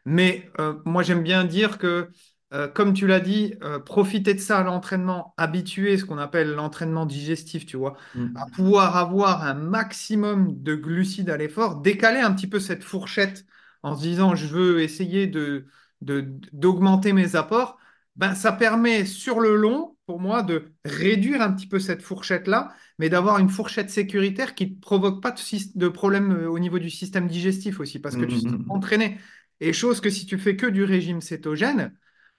[0.05, 0.49] Mais
[0.85, 2.09] moi, j'aime bien dire que,
[2.53, 6.53] euh, comme tu l'as dit, euh, profiter de ça à l'entraînement, habituer ce qu'on appelle
[6.53, 7.97] l'entraînement digestif, tu vois,
[8.35, 8.55] à Mm.
[8.55, 13.45] pouvoir avoir un maximum de glucides à l'effort, décaler un petit peu cette fourchette
[13.83, 15.65] en se disant, je veux essayer de,
[16.01, 17.77] d'augmenter mes apports,
[18.15, 22.73] ben, ça permet sur le long, pour moi, de réduire un petit peu cette fourchette-là,
[22.99, 25.39] mais d'avoir une fourchette sécuritaire qui ne provoque pas de,
[25.75, 28.57] de problème euh, au niveau du système digestif aussi, parce Mm, que tu mm, seras
[28.57, 28.65] mm.
[28.69, 29.17] entraîné.
[29.59, 31.93] Et chose que si tu fais que du régime cétogène,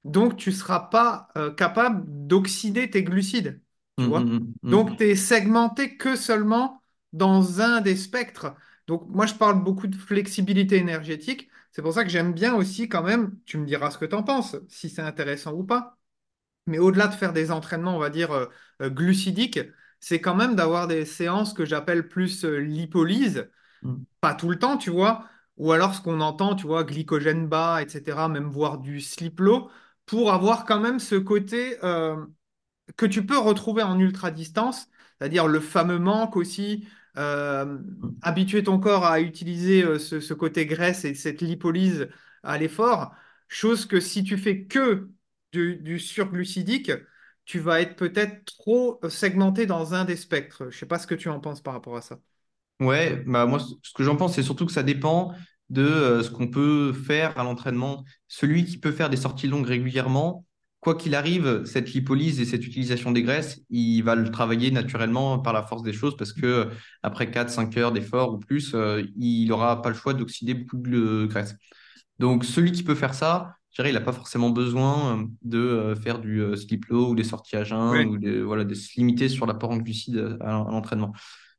[0.06, 3.60] donc tu ne seras pas euh, capable d'oxyder tes glucides,
[3.98, 4.30] Mm, tu vois.
[4.36, 4.96] mm, mm, Donc mm.
[4.98, 6.82] tu es segmenté que seulement
[7.12, 8.54] dans un des spectres.
[8.86, 11.48] Donc moi je parle beaucoup de flexibilité énergétique.
[11.72, 14.14] C'est pour ça que j'aime bien aussi quand même, tu me diras ce que tu
[14.14, 15.98] en penses, si c'est intéressant ou pas.
[16.66, 18.46] Mais au-delà de faire des entraînements, on va dire, euh,
[18.82, 19.60] euh, glucidiques,
[20.00, 23.48] c'est quand même d'avoir des séances que j'appelle plus euh, lipolyse
[23.84, 24.06] Mm.
[24.20, 27.82] pas tout le temps, tu vois, ou alors ce qu'on entend, tu vois, glycogène bas,
[27.82, 29.70] etc., même voir du sleep low,
[30.06, 32.24] pour avoir quand même ce côté euh,
[32.96, 34.88] que tu peux retrouver en ultra distance,
[35.18, 37.78] c'est-à-dire le fameux manque aussi, euh,
[38.22, 42.08] habituer ton corps à utiliser euh, ce, côté graisse et cette lipolyse
[42.42, 43.12] à l'effort,
[43.48, 45.10] chose que si tu fais que
[45.52, 46.92] du, du surglucidique,
[47.44, 50.68] tu vas être peut-être trop segmenté dans un des spectres.
[50.70, 52.18] Je sais pas ce que tu en penses par rapport à ça.
[52.80, 55.34] Ouais, bah moi, ce que j'en pense, c'est surtout que ça dépend
[55.70, 58.04] de euh, ce qu'on peut faire à l'entraînement.
[58.28, 60.44] Celui qui peut faire des sorties longues régulièrement,
[60.80, 65.38] quoi qu'il arrive, cette lipolyse et cette utilisation des graisses, il va le travailler naturellement
[65.38, 66.64] par la force des choses parce que euh,
[67.02, 71.26] après 4-5 heures d'effort ou plus, euh, il n'aura pas le choix d'oxyder beaucoup de
[71.26, 71.56] graisse.
[72.18, 76.18] Donc, celui qui peut faire ça, je dirais, il n'a pas forcément besoin de faire
[76.18, 79.70] du skip low ou des sorties à jeun ou voilà, de se limiter sur l'apport
[79.70, 81.12] en glucides à, à l'entraînement.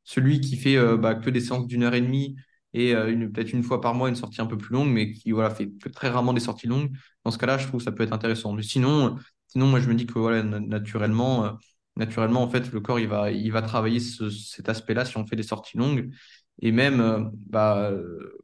[0.07, 2.37] Celui qui fait euh, bah, que des séances d'une heure et demie
[2.79, 5.31] et euh, peut-être une fois par mois une sortie un peu plus longue, mais qui
[5.31, 6.91] voilà, fait très rarement des sorties longues,
[7.25, 8.53] dans ce cas-là, je trouve que ça peut être intéressant.
[8.53, 11.51] Mais sinon, euh, sinon moi, je me dis que voilà, na- naturellement, euh,
[11.95, 15.25] naturellement, en fait, le corps, il va, il va travailler ce- cet aspect-là si on
[15.27, 16.09] fait des sorties longues.
[16.61, 17.91] Et même, bah,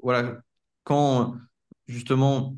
[0.02, 0.38] voilà,
[0.84, 1.36] quand
[1.88, 2.56] justement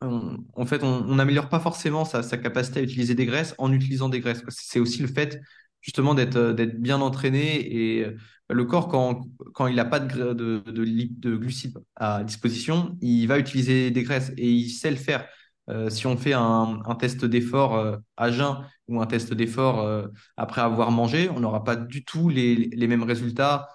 [0.00, 4.08] on- en fait, on n'améliore pas forcément sa, capacité à utiliser des graisses en utilisant
[4.08, 4.42] des graisses.
[4.48, 5.40] C'est aussi le fait,
[5.88, 8.16] justement, d'être euh, d'être bien entraîné et euh,
[8.50, 9.22] le corps, quand,
[9.54, 14.32] quand il n'a pas de, de, de, glucides à disposition, il va utiliser des graisses
[14.36, 15.26] et il sait le faire.
[15.70, 18.56] Euh, si on fait un, test d'effort à jeun
[18.88, 19.86] ou un test d'effort
[20.38, 23.68] après avoir mangé, on n'aura pas du tout les, les mêmes résultats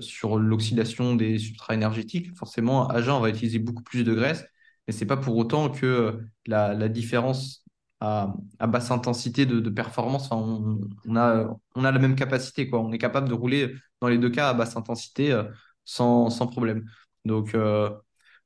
[0.00, 2.34] sur l'oxydation des substrats énergétiques.
[2.36, 4.44] Forcément, à jeun, on va utiliser beaucoup plus de graisse
[4.86, 7.65] mais c'est pas pour autant que la différence
[8.00, 12.16] à, à basse intensité de, de performance, enfin, on, on a, on a la même
[12.16, 12.80] capacité, quoi.
[12.80, 15.44] On est capable de rouler dans les deux cas à basse intensité euh,
[15.84, 16.84] sans, sans problème.
[17.24, 17.90] Donc, euh,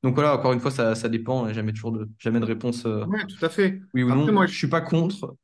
[0.03, 1.51] donc voilà, encore une fois, ça, ça dépend.
[1.53, 3.81] Jamais toujours de, jamais de réponse euh, Oui, tout à fait.
[3.93, 4.31] oui ou Après, non.
[4.31, 5.35] moi, Je suis pas contre,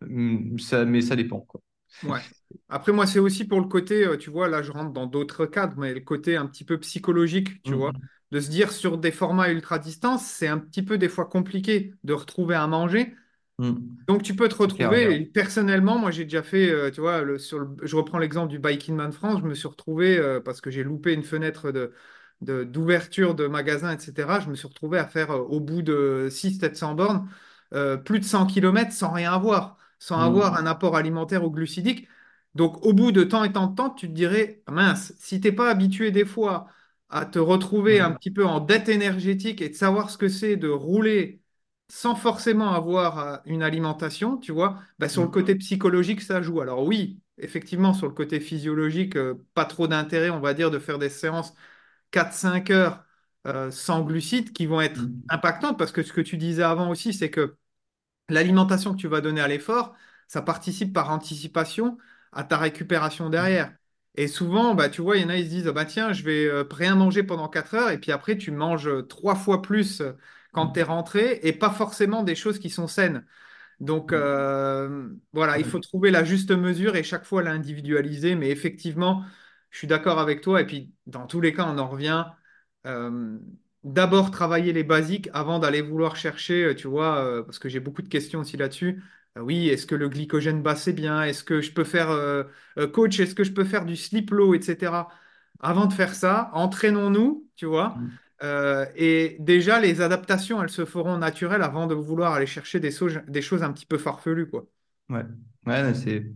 [0.59, 1.61] ça, mais ça dépend, quoi.
[2.03, 2.21] Ouais.
[2.69, 5.75] Après, moi, c'est aussi pour le côté, tu vois, là, je rentre dans d'autres cadres,
[5.77, 9.11] mais le côté un petit peu psychologique, tu vois, Hum, de se dire sur des
[9.11, 13.15] formats ultra distance, c'est un petit peu des fois compliqué de retrouver à manger.
[13.57, 13.97] Hum.
[14.07, 17.37] Donc, tu peux te retrouver, et personnellement, moi, j'ai déjà fait, euh, tu vois, le,
[17.37, 20.61] sur le- je reprends l'exemple du Biking Man France, je me suis retrouvé, euh, parce
[20.61, 21.93] que j'ai loupé une fenêtre de,
[22.41, 26.29] de- d'ouverture de magasin, etc., je me suis retrouvé à faire, euh, au bout de
[26.31, 27.29] 600-700 bornes,
[28.05, 32.07] plus de 100 kilomètres sans rien avoir, sans avoir Hum, un apport alimentaire ou glucidique.
[32.55, 35.51] Donc, au bout de temps et temps de temps, tu te dirais, mince, si t'es
[35.51, 36.67] pas habitué des fois
[37.09, 40.55] à te retrouver un petit peu en dette énergétique et de savoir ce que c'est
[40.57, 41.41] de rouler
[41.89, 46.41] sans forcément avoir euh, une alimentation, tu vois, bah, sur le hum, côté psychologique, ça
[46.41, 46.61] joue.
[46.61, 50.79] Alors oui, effectivement, sur le côté physiologique, euh, pas trop d'intérêt, on va dire, de
[50.79, 51.53] faire des séances
[52.11, 53.05] quatre cinq heures
[53.47, 56.89] euh, sans glucides qui vont être hum, impactantes, parce que ce que tu disais avant
[56.89, 57.57] aussi, c'est que
[58.29, 59.95] l'alimentation que tu vas donner à l'effort,
[60.27, 61.97] ça participe par anticipation
[62.33, 63.73] à ta récupération hum, derrière.
[64.15, 66.13] Et souvent, bah, tu vois, il y en a, ils se disent, Ah bah, tiens,
[66.13, 70.01] je vais rien manger pendant 4 heures, et puis après, tu manges trois fois plus
[70.57, 73.25] quand tu es rentré, et pas forcément des choses qui sont saines.
[73.79, 74.19] Donc hum.
[74.21, 78.35] euh, voilà, il faut trouver la juste mesure et chaque fois l'individualiser.
[78.35, 79.23] Mais effectivement,
[79.71, 80.61] je suis d'accord avec toi.
[80.61, 82.25] Et puis, dans tous les cas, on en revient.
[82.85, 83.39] euh,
[83.83, 87.79] d'abord travailler les basiques avant d'aller vouloir chercher, euh, tu vois, euh, parce que j'ai
[87.79, 89.03] beaucoup de questions aussi là-dessus.
[89.37, 91.23] Oui, est-ce que le glycogène bas, c'est bien?
[91.23, 92.09] Est-ce que je peux faire,
[92.93, 95.09] coach, est-ce que je peux faire du sleep low, etc.
[95.59, 97.99] Avant de faire ça, entraînons-nous, tu vois.
[98.43, 102.91] Euh, et déjà, les adaptations, elles se feront naturelles avant de vouloir aller chercher des,
[102.91, 104.67] so- des choses un petit peu farfelues, quoi.
[105.09, 105.23] Ouais,
[105.65, 105.93] ouais,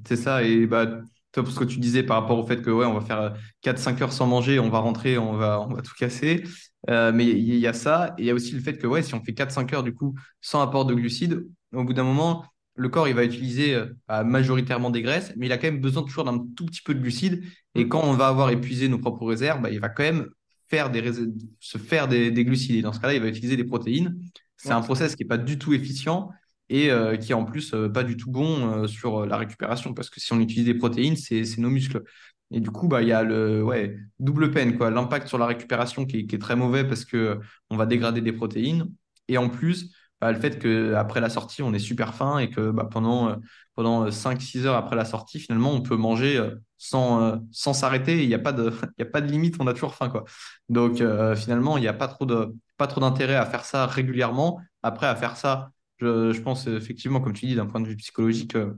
[0.08, 0.44] c'est ça.
[0.44, 0.86] Et bah,
[1.32, 3.36] toi, pour ce que tu disais par rapport au fait que ouais, on va faire
[3.62, 6.44] quatre cinq heures sans manger, on va rentrer, on va, on va tout casser.
[6.90, 8.16] Euh, mais il y, a ça.
[8.18, 9.84] Et il y a aussi le fait que ouais, si on fait quatre cinq heures
[9.84, 12.46] du coup sans apport de glucides, au bout d'un moment,
[12.76, 15.82] le corps il va utiliser euh, bah, majoritairement des graisses, mais il a quand même
[15.82, 17.44] besoin toujours d'un tout petit peu de glucides.
[17.76, 17.90] Et Mm.
[17.90, 20.28] quand on va avoir épuisé nos propres réserves, bah, il va quand même
[20.72, 21.12] faire des
[21.60, 22.84] se faire des, des glucides.
[22.84, 24.18] Dans ce cas-là, il va utiliser des protéines.
[24.58, 26.32] C'est Ouais, un process qui n'est pas du tout efficient
[26.70, 29.94] et euh, qui est en plus euh, pas du tout bon euh, sur la récupération
[29.94, 32.04] parce que si on utilise des protéines, c'est nos muscles.
[32.52, 34.90] Et du coup, bah, il y a le ouais, double peine, quoi.
[34.92, 38.22] L'impact sur la récupération qui est, qui est très mauvais parce que on va dégrader
[38.22, 38.88] des protéines.
[39.30, 42.72] Et en plus, bah, le fait qu'après la sortie, on est super faim et que
[42.72, 43.38] bah, pendant,
[43.76, 46.42] pendant 5-6 heures après la sortie, finalement, on peut manger
[46.82, 48.24] sans, euh, sans s'arrêter.
[48.24, 50.26] Il n'y a pas de, il a pas de limite, on a toujours faim, quoi.
[50.70, 53.86] Donc, euh, finalement, il n'y a pas trop de, pas trop d'intérêt à faire ça
[53.86, 54.60] régulièrement.
[54.84, 57.96] Après, à faire ça je, je pense effectivement, comme tu dis, d'un point de vue
[57.98, 58.74] psychologique, euh,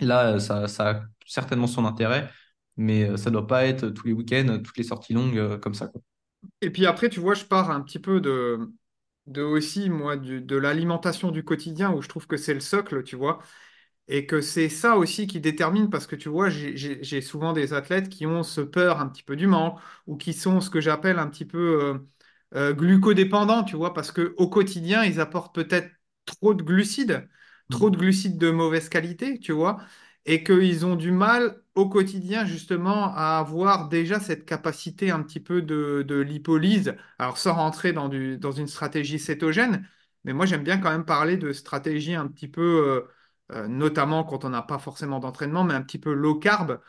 [0.00, 2.30] là, ça, ça a certainement son intérêt,
[2.76, 5.90] mais ça doit pas être tous les week-ends, toutes les sorties longues comme ça.
[6.60, 8.58] Et puis après, tu vois, je pars un petit peu de,
[9.26, 13.16] de aussi, moi, de l'alimentation du quotidien où je trouve que c'est le socle, tu
[13.16, 13.40] vois.
[14.08, 18.08] Et que c'est ça aussi qui détermine, parce que tu vois, j'ai souvent des athlètes
[18.08, 21.18] qui ont ce peur un petit peu du manque, ou qui sont ce que j'appelle
[21.18, 21.98] un petit peu euh,
[22.54, 25.90] euh, glucodépendants, tu vois, parce qu'au quotidien, ils apportent peut-être
[26.26, 27.28] trop de glucides,
[27.70, 29.78] trop de glucides de mauvaise qualité, tu vois,
[30.26, 35.40] et qu'ils ont du mal au quotidien justement à avoir déjà cette capacité un petit
[35.40, 39.88] peu de, de lipolyse, alors sans rentrer dans, du, dans une stratégie cétogène,
[40.24, 42.60] mais moi j'aime bien quand même parler de stratégie un petit peu...
[42.62, 43.08] euh,
[43.52, 46.80] euh, notamment quand on n'a pas forcément d'entraînement, mais un petit peu low carb.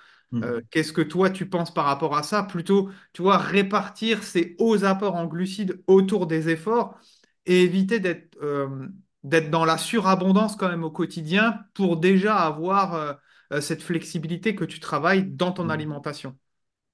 [0.44, 0.64] Euh, Mm.
[0.72, 2.44] qu'est-ce que toi tu penses par rapport à ça?
[2.44, 6.98] Plutôt, tu vois, répartir ces hauts apports en glucides autour des efforts
[7.46, 8.88] et éviter d'être euh,
[9.24, 13.18] d'être dans la surabondance quand même au quotidien pour déjà avoir
[13.62, 15.70] cette flexibilité que tu travailles dans ton Mm.
[15.70, 16.36] alimentation.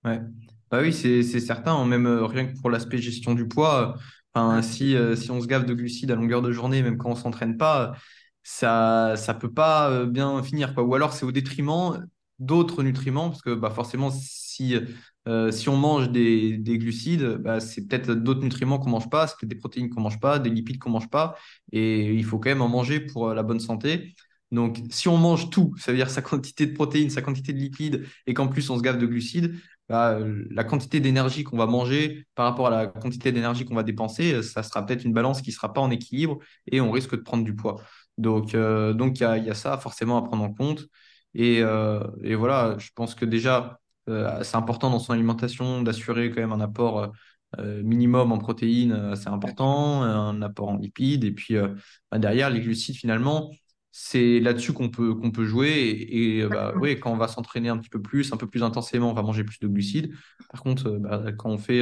[0.06, 0.20] Ouais.
[0.72, 3.98] Bah oui, c'est certain, hein, même rien que pour l'aspect gestion du poids,
[4.62, 7.58] si, si on se gave de glucides à longueur de journée, même quand on s'entraîne
[7.58, 7.94] pas,
[8.44, 10.84] ça ça peut pas euh, bien finir, quoi.
[10.84, 12.08] Ou alors c'est au détriment
[12.40, 14.76] d'autres nutriments, parce que bah, forcément, si,
[15.28, 19.28] euh, si on mange des, des glucides, bah, c'est peut-être d'autres nutriments qu'on mange pas,
[19.28, 21.36] c'est peut-être des protéines qu'on mange pas, des lipides qu'on mange pas,
[21.72, 24.16] et il faut quand même en manger pour euh, la bonne santé.
[24.52, 27.60] Donc, si on mange tout, ça veut dire sa quantité de protéines, sa quantité de
[27.60, 29.56] lipides, et qu'en plus on se gave de glucides,
[29.90, 30.20] bah,
[30.52, 34.44] la quantité d'énergie qu'on va manger par rapport à la quantité d'énergie qu'on va dépenser,
[34.44, 36.38] ça sera peut-être une balance qui sera pas en équilibre
[36.72, 37.82] et on risque de prendre du poids.
[38.20, 40.86] Donc, euh, donc il y a, il y a ça forcément à prendre en compte.
[41.34, 46.30] Et, euh, et voilà, je pense que déjà, euh, c'est important dans son alimentation d'assurer
[46.32, 47.12] quand même un apport
[47.58, 51.24] minimum en protéines, c'est important, un apport en lipides.
[51.24, 51.56] Et puis
[52.12, 53.50] bah, derrière, les glucides, finalement,
[53.92, 55.70] c'est là-dessus qu'on peut, qu'on peut jouer.
[55.70, 58.62] Et, et, bah, oui, quand on va s'entraîner un petit peu plus, un peu plus
[58.62, 60.14] intensément, on va manger plus de glucides.
[60.52, 61.82] Par contre, bah, quand on fait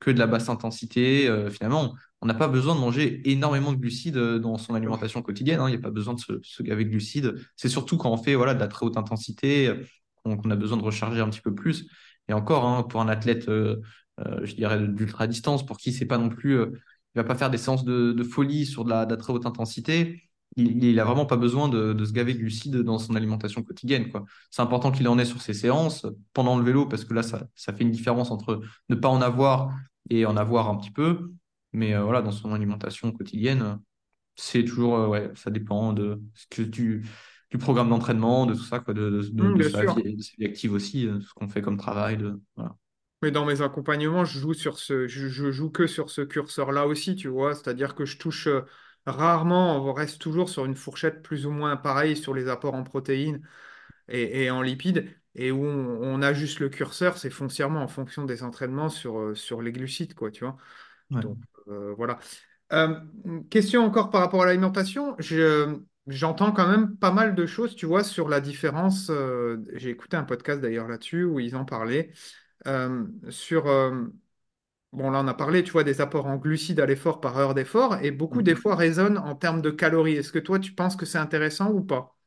[0.00, 3.78] que de la basse intensité, euh, finalement, on n'a pas besoin de manger énormément de
[3.78, 5.60] glucides euh, dans son alimentation quotidienne.
[5.60, 5.68] hein.
[5.68, 7.34] Il n'y a pas besoin de se, gaver de glucides.
[7.56, 9.84] C'est surtout quand on fait voilà, de la très haute intensité, euh,
[10.24, 11.88] qu'on a besoin de recharger un petit peu plus.
[12.28, 16.28] Et encore, hein, pour un athlète, je dirais, d'ultra distance, pour qui c'est pas non
[16.28, 19.46] plus, il va pas faire des séances de, folie sur de la, de très haute
[19.46, 20.20] intensité.
[20.56, 24.10] Il, il a vraiment pas besoin de, se gaver de glucides dans son alimentation quotidienne.
[24.50, 27.46] C'est important qu'il en ait sur ses séances, pendant le vélo, parce que là, ça,
[27.54, 29.72] ça fait une différence entre ne pas en avoir
[30.10, 31.32] et en avoir un petit peu.
[31.72, 33.74] Mais euh, voilà, dans son alimentation quotidienne, euh,
[34.36, 37.06] c'est toujours, euh, ouais, ça dépend de ce que tu,
[37.50, 39.94] du programme d'entraînement, de tout ça, quoi, de, de, de, de bien sa sûr.
[39.94, 42.18] vie, de sa vie active aussi, euh, de ce qu'on fait comme travail.
[42.18, 42.76] De, voilà.
[43.22, 46.86] Mais dans mes accompagnements, je joue sur ce, je, je joue que sur ce curseur-là
[46.86, 47.54] aussi, tu vois.
[47.54, 48.62] C'est-à-dire que je touche euh,
[49.06, 52.84] rarement, on reste toujours sur une fourchette plus ou moins pareille sur les apports en
[52.84, 53.42] protéines
[54.08, 55.10] et, et en lipides.
[55.38, 59.34] Et où on, on ajuste le curseur, c'est foncièrement en fonction des entraînements sur, euh,
[59.36, 60.56] sur les glucides, quoi, tu vois.
[61.10, 61.22] Ouais.
[61.22, 62.18] Donc, euh, voilà.
[62.72, 63.00] Euh,
[63.50, 65.16] question encore par rapport à l'alimentation.
[65.18, 65.78] Je,
[66.08, 69.10] j'entends quand même pas mal de choses, tu vois, sur la différence.
[69.10, 72.12] euh, j'ai écouté un podcast d'ailleurs là-dessus où ils en parlaient.
[73.30, 73.68] sur,
[74.92, 77.54] bon là on a parlé, tu vois, des apports en glucides à l'effort par heure
[77.54, 78.56] d'effort, et beaucoup des Mm.
[78.56, 80.16] fois résonnent en termes de calories.
[80.16, 82.17] Est-ce que toi tu penses que c'est intéressant ou pas?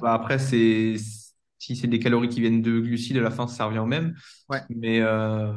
[0.00, 0.96] Bah après, c'est,
[1.58, 4.14] si c'est des calories qui viennent de glucides, à la fin, ça revient au même.
[4.48, 5.52] Ouais, Mais euh,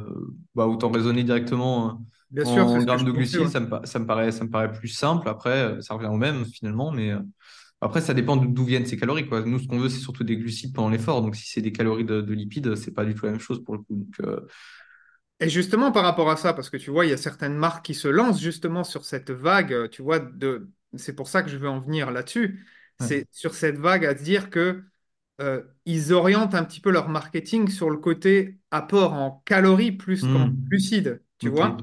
[0.54, 3.82] bah, autant raisonner directement bien sûr, c'est en que grammes de glucides, ça me, pa-
[3.86, 5.28] ça me paraît, ça me paraît plus simple.
[5.28, 6.92] Après, ça revient au même finalement.
[6.92, 7.20] Mais euh,
[7.80, 9.42] après, ça dépend d'o- d'où viennent ces calories, quoi.
[9.42, 11.22] Nous, ce qu'on veut, c'est surtout des glucides pendant l'effort.
[11.22, 13.64] Donc, si c'est des calories de, de lipides, c'est pas du tout la même chose
[13.64, 13.96] pour le coup.
[13.96, 14.40] Donc, euh,
[15.40, 17.84] Et justement, par rapport à ça, parce que tu vois, il y a certaines marques
[17.84, 20.70] qui se lancent justement sur cette vague, tu vois, de...
[20.96, 22.66] c'est pour ça que je veux en venir là-dessus.
[23.00, 24.84] C'est sur cette vague à dire que
[25.40, 30.28] euh, ils orientent un petit peu leur marketing sur le côté apport en calories plus
[30.28, 30.70] qu'en Hmm.
[30.70, 31.78] glucides, tu vois.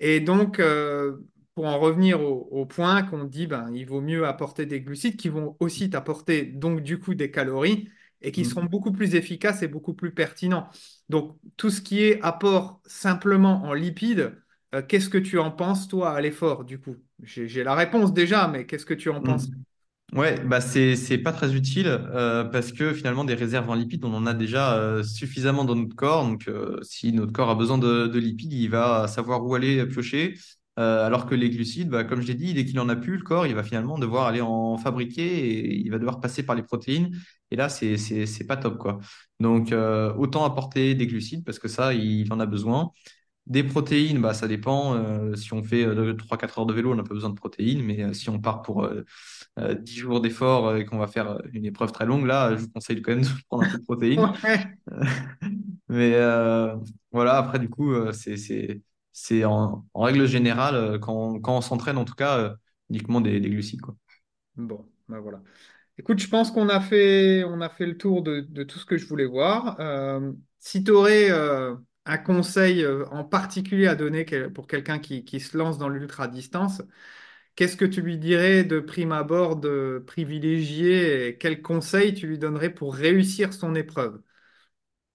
[0.00, 1.18] Et donc, euh,
[1.54, 5.16] pour en revenir au, au point qu'on dit, ben, il vaut mieux apporter des glucides
[5.16, 7.88] qui vont aussi t'apporter donc du coup des calories
[8.22, 8.66] et qui seront Hmm.
[8.66, 10.68] beaucoup plus efficaces et beaucoup plus pertinents.
[11.08, 14.36] Donc, tout ce qui est apport simplement en lipides,
[14.74, 16.96] euh, qu'est-ce que tu en penses, toi, à l'effort, du coup?
[17.22, 19.50] J'ai la réponse déjà, mais qu'est-ce que tu en penses?
[20.12, 24.04] Ouais, bah c'est c'est pas très utile euh, parce que finalement des réserves en lipides,
[24.04, 26.24] on en a déjà euh, suffisamment dans notre corps.
[26.26, 29.86] Donc euh, si notre corps a besoin de, de lipides, il va savoir où aller
[29.86, 30.34] piocher.
[30.76, 33.22] Alors que les glucides, bah, comme je l'ai dit, dès qu'il en a plus, le
[33.22, 36.62] corps, il va finalement devoir aller en fabriquer et il va devoir passer par les
[36.62, 37.10] protéines.
[37.50, 38.98] Et là, c'est c'est c'est pas top quoi.
[39.40, 39.74] Donc
[40.18, 42.92] autant apporter des glucides parce que ça, il en a besoin.
[43.46, 45.34] Des protéines, bah, ça dépend.
[45.36, 47.82] Si on fait euh, 3-4 heures de vélo, on n'a pas besoin de protéines.
[47.82, 48.88] Mais si on part pour
[49.58, 52.62] 10 jours d'effort euh, et qu'on va faire euh, une épreuve très longue, là, je
[52.62, 54.30] vous conseille quand même de prendre un peu de protéines.
[55.88, 56.76] Mais euh,
[57.12, 61.98] voilà, après, du coup, euh, c'est, en, en règle générale, euh, quand, quand on s'entraîne,
[61.98, 62.54] en tout cas, euh,
[62.90, 63.96] uniquement des, des glucides, quoi.
[64.56, 65.42] Bon, ben voilà.
[65.98, 68.86] Écoute, je pense qu'on a fait, on a fait le tour de, de tout ce
[68.86, 69.78] que je voulais voir.
[69.80, 71.30] Euh, si tu aurais
[72.06, 76.82] un conseil euh, en particulier à donner pour quelqu'un qui, qui se lance dans l'ultra-distance,
[77.56, 82.38] qu'est-ce que tu lui dirais de prime abord de privilégier et quel conseil tu lui
[82.38, 84.20] donnerais pour réussir son épreuve?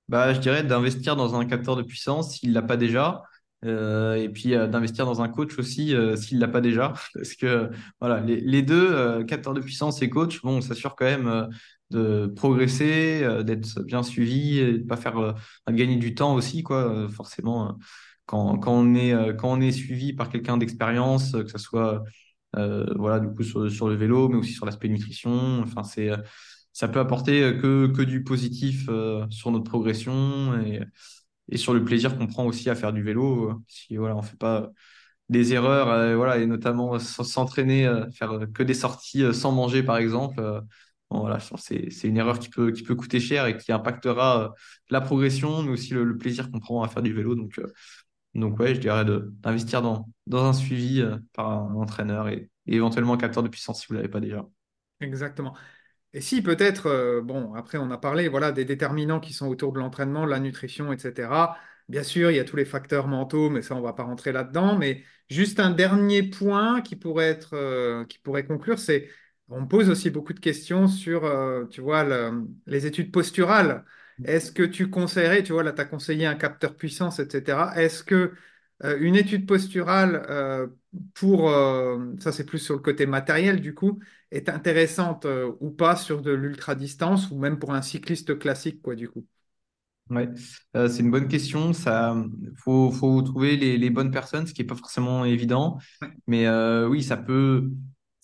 [0.08, 3.24] Bah, je dirais d'investir dans un capteur de puissance s'il l'a pas déjà.
[3.64, 6.94] Euh, et puis euh, d'investir dans un coach aussi euh, s'il l'a pas déjà.
[7.14, 7.70] Parce que
[8.00, 11.50] voilà, les, deux, euh, capteur de puissance et coach, bon, on s'assure quand même
[11.92, 15.36] de progresser, d'être bien suivi, et de pas faire
[15.70, 17.08] gagner du temps aussi, quoi.
[17.10, 17.78] Forcément,
[18.26, 22.04] quand, quand on est, quand on est suivi par quelqu'un d'expérience, que ce soit
[22.96, 25.62] voilà, du coup, sur, le vélo, mais aussi sur l'aspect nutrition.
[25.62, 26.18] Enfin, c'est, euh,
[26.74, 30.82] ça peut apporter euh, que, que du positif euh, sur notre progression et,
[31.52, 33.50] et sur le plaisir qu'on prend aussi à faire du vélo.
[33.52, 34.72] euh, Si voilà, on fait pas
[35.30, 39.52] des erreurs, euh, voilà, et notamment s'entraîner, euh, faire euh, que des sorties euh, sans
[39.54, 40.40] manger, par exemple.
[40.42, 40.62] euh,
[41.58, 44.50] c'est, c'est une erreur qui peut, qui peut coûter cher et qui impactera euh,
[44.90, 47.36] la progression, mais aussi le, le plaisir qu'on prend à faire du vélo.
[47.36, 47.68] Donc, euh,
[48.36, 53.14] donc ouais, je dirais de- d'investir dans, un suivi euh, par un entraîneur et, éventuellement
[53.14, 54.46] un capteur de puissance si vous ne l'avez pas déjà.
[55.02, 55.56] Exactement.
[56.14, 59.74] Et si peut-être, euh, bon, après on a parlé, voilà, des déterminants qui sont autour
[59.74, 61.58] de l'entraînement, la nutrition, etc.
[61.90, 64.32] Bien sûr, il y a tous les facteurs mentaux, mais ça, on va pas rentrer
[64.32, 64.78] là-dedans.
[64.78, 69.10] Mais juste un dernier point qui pourrait être, euh, qui pourrait conclure, c'est,
[69.50, 71.22] on me pose aussi beaucoup de questions sur,
[71.70, 73.86] tu vois, le- les études posturales.
[74.24, 77.78] Est-ce que tu conseillerais, tu vois, là, tu as conseillé un capteur puissance, etc.
[77.80, 78.34] Est-ce que
[78.84, 80.68] euh, une étude posturale euh,
[81.14, 84.00] pour, euh, ça c'est plus sur le côté matériel du coup,
[84.32, 85.26] est intéressante
[85.60, 89.26] ou pas sur de l'ultra-distance ou même pour un cycliste classique, quoi, du coup?
[90.12, 90.30] Ouais,
[90.76, 91.74] Euh, c'est une bonne question.
[91.74, 92.16] Ça,
[92.58, 95.80] faut, faut trouver les, les bonnes personnes, ce qui est pas forcément évident.
[96.28, 97.72] Mais euh, oui, ça peut,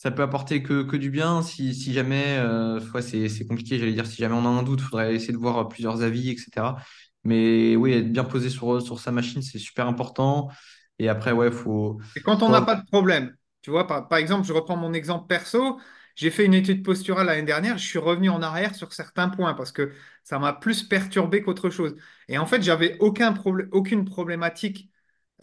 [0.01, 1.43] ça peut apporter que, que du bien.
[1.43, 4.79] Si, si jamais, euh, ouais, c'est, compliqué, j'allais dire, si jamais on a un doute,
[4.81, 6.75] il faudrait essayer de voir plusieurs avis, etc.
[7.23, 10.49] Mais oui, être bien posé sur, sur sa machine, c'est super important.
[10.97, 14.07] Et après, ouais, faut, Et quand on faut n'a pas de problème, tu vois, par,
[14.07, 15.79] par exemple, je reprends mon exemple perso,
[16.15, 19.53] j'ai fait une étude posturale l'année dernière, je suis revenu en arrière sur certains points
[19.53, 19.91] parce que
[20.23, 21.95] ça m'a plus perturbé qu'autre chose.
[22.27, 24.89] Et en fait, j'avais aucun problème, aucune problématique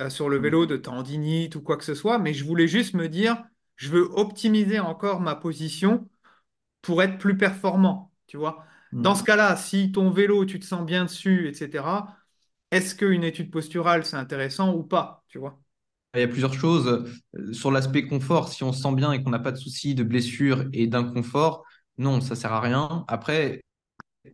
[0.01, 2.95] euh, sur le vélo de tendinite ou quoi que ce soit, mais je voulais juste
[2.95, 3.45] me dire,
[3.79, 6.11] je veux optimiser encore ma position
[6.83, 8.65] pour être plus performant, tu vois.
[8.99, 12.17] Dans ce cas-là, si ton vélo, tu te sens bien dessus, etc.,
[12.71, 15.61] est-ce qu'une étude posturale, c'est intéressant ou pas, tu vois?
[16.15, 16.89] Il y a plusieurs choses.
[17.37, 19.95] Euh, Sur l'aspect confort, si on se sent bien et qu'on n'a pas de soucis
[19.95, 21.65] de blessure et d'inconfort,
[21.99, 23.05] non, ça sert à rien.
[23.09, 23.61] Après,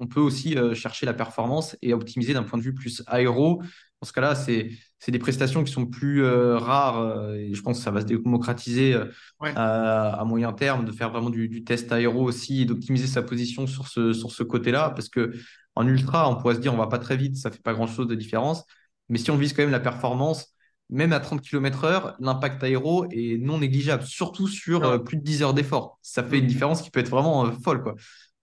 [0.00, 3.62] on peut aussi euh, chercher la performance et optimiser d'un point de vue plus aéro.
[4.04, 7.62] Dans ce cas-là, c'est c'est des prestations qui sont plus euh, rares euh, et je
[7.62, 9.06] pense que ça va se démocratiser euh,
[9.40, 9.50] Ouais.
[9.56, 13.22] à, à moyen terme de faire vraiment du, du test aéro aussi et d'optimiser sa
[13.22, 15.32] position sur ce, sur ce côté-là parce que
[15.74, 18.06] en ultra, on pourrait se dire on va pas très vite, ça fait pas grand-chose
[18.06, 18.64] de différence.
[19.08, 20.54] Mais si on vise quand même la performance,
[20.90, 25.22] même à 30 km heure, l'impact aéro est non négligeable, surtout sur euh, plus de
[25.22, 25.98] 10 heures d'effort.
[26.02, 26.48] Ça fait une hmm.
[26.48, 27.94] différence qui peut être vraiment euh, folle, quoi.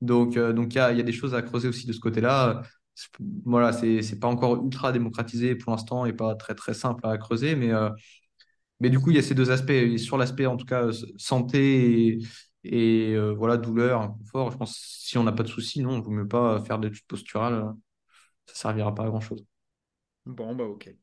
[0.02, 1.94] Donc, euh, donc il y a, il y a des choses à creuser aussi de
[1.94, 2.64] ce côté-là.
[3.46, 7.56] Voilà, c'est, pas encore ultra démocratisé pour l'instant et pas très, très simple à creuser.
[7.56, 7.90] Mais, euh,
[8.80, 9.70] mais du coup, il y a ces deux aspects.
[9.72, 10.88] Et sur l'aspect, en tout cas,
[11.18, 12.20] santé et,
[12.64, 16.04] et, euh, voilà, douleur, inconfort, je pense si on n'a pas de soucis, non, il
[16.04, 17.74] vaut mieux pas faire d'études posturales.
[18.46, 19.46] Ça servira pas à grand-chose.
[20.26, 20.94] Bon, bah ok.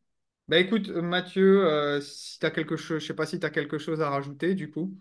[0.48, 3.44] Bah écoute, euh, Mathieu, euh, si tu as quelque chose, je sais pas si tu
[3.44, 4.98] as quelque chose à rajouter du coup.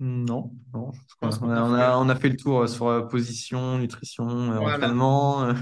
[0.00, 0.92] Non, non.
[0.92, 4.26] je pense a, on a, on a fait le tour euh, sur euh, position, nutrition,
[4.28, 4.76] euh, Voilà.
[4.76, 5.52] entraînement.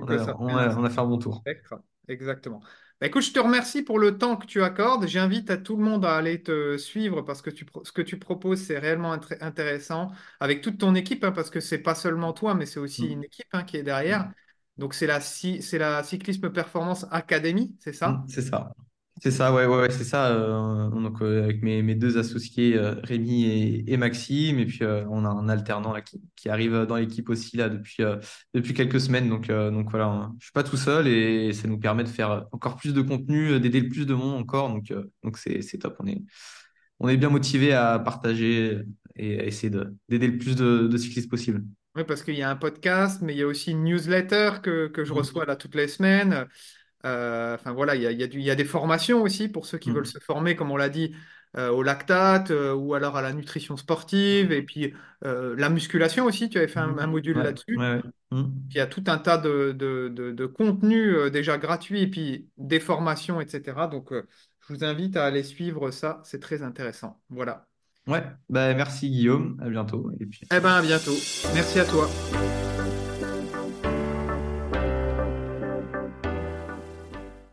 [0.00, 1.44] On Donc, a, ça fait on a, on a fait un bon tour.
[1.44, 1.74] spectre.
[2.08, 2.60] Exactement.
[3.00, 5.06] Bah, écoute, je te remercie pour le temps que tu accordes.
[5.06, 8.18] J'invite à tout le monde à aller te suivre parce que tu, ce que tu
[8.18, 12.54] proposes, c'est réellement intéressant avec toute ton équipe, hein, parce que c'est pas seulement toi,
[12.54, 13.24] mais c'est aussi une Mm.
[13.24, 14.30] équipe hein, qui est derrière.
[14.76, 18.24] Donc, c'est la, c'est la Cyclisme Performance Academy, c'est ça?
[18.24, 18.72] Mm, C'est ça.
[19.22, 20.28] C'est ça, ouais, ouais, ouais, c'est ça.
[20.28, 24.80] euh, donc, euh, avec mes, mes deux associés, euh, Rémi et, et Maxime, et puis
[24.82, 28.02] on a un alternant là, qui, qui arrive dans l'équipe aussi là, depuis,
[28.54, 29.28] depuis quelques semaines.
[29.28, 30.34] Donc, donc voilà, hein.
[30.38, 33.60] je suis pas tout seul et ça nous permet de faire encore plus de contenu,
[33.60, 34.70] d'aider le plus de monde encore.
[34.70, 34.90] Donc,
[35.22, 35.96] donc c'est, top.
[36.00, 36.22] On est,
[36.98, 38.80] on est bien motivé à partager
[39.16, 41.62] et à essayer de, d'aider le plus de, de cyclistes possible.
[41.96, 44.86] Oui, parce qu'il y a un podcast, mais il y a aussi une newsletter que,
[44.86, 46.46] que je Mm, reçois là toutes les semaines.
[47.06, 49.22] Euh, enfin voilà, il y a, il y a du- il y a des formations
[49.22, 51.14] aussi pour ceux qui veulent mm, se former, comme on l'a dit,
[51.56, 54.92] euh, au lactate euh, ou alors à la nutrition sportive et puis
[55.24, 56.48] euh, la musculation aussi.
[56.48, 56.98] Tu avais fait un, mm.
[56.98, 57.76] un module Ouais, là-dessus.
[57.78, 58.02] ouais, ouais.
[58.70, 62.06] Il y a tout un tas de, de, de, de contenus euh, déjà gratuits et
[62.06, 63.88] puis des formations, etc.
[63.88, 64.28] Donc euh,
[64.60, 67.20] je vous invite à aller suivre ça, c'est très intéressant.
[67.30, 67.66] Voilà.
[68.06, 70.10] Ouais, bah, merci Guillaume, à bientôt.
[70.20, 70.40] Et puis...
[70.52, 71.14] Eh ben à bientôt.
[71.54, 72.08] Merci à toi.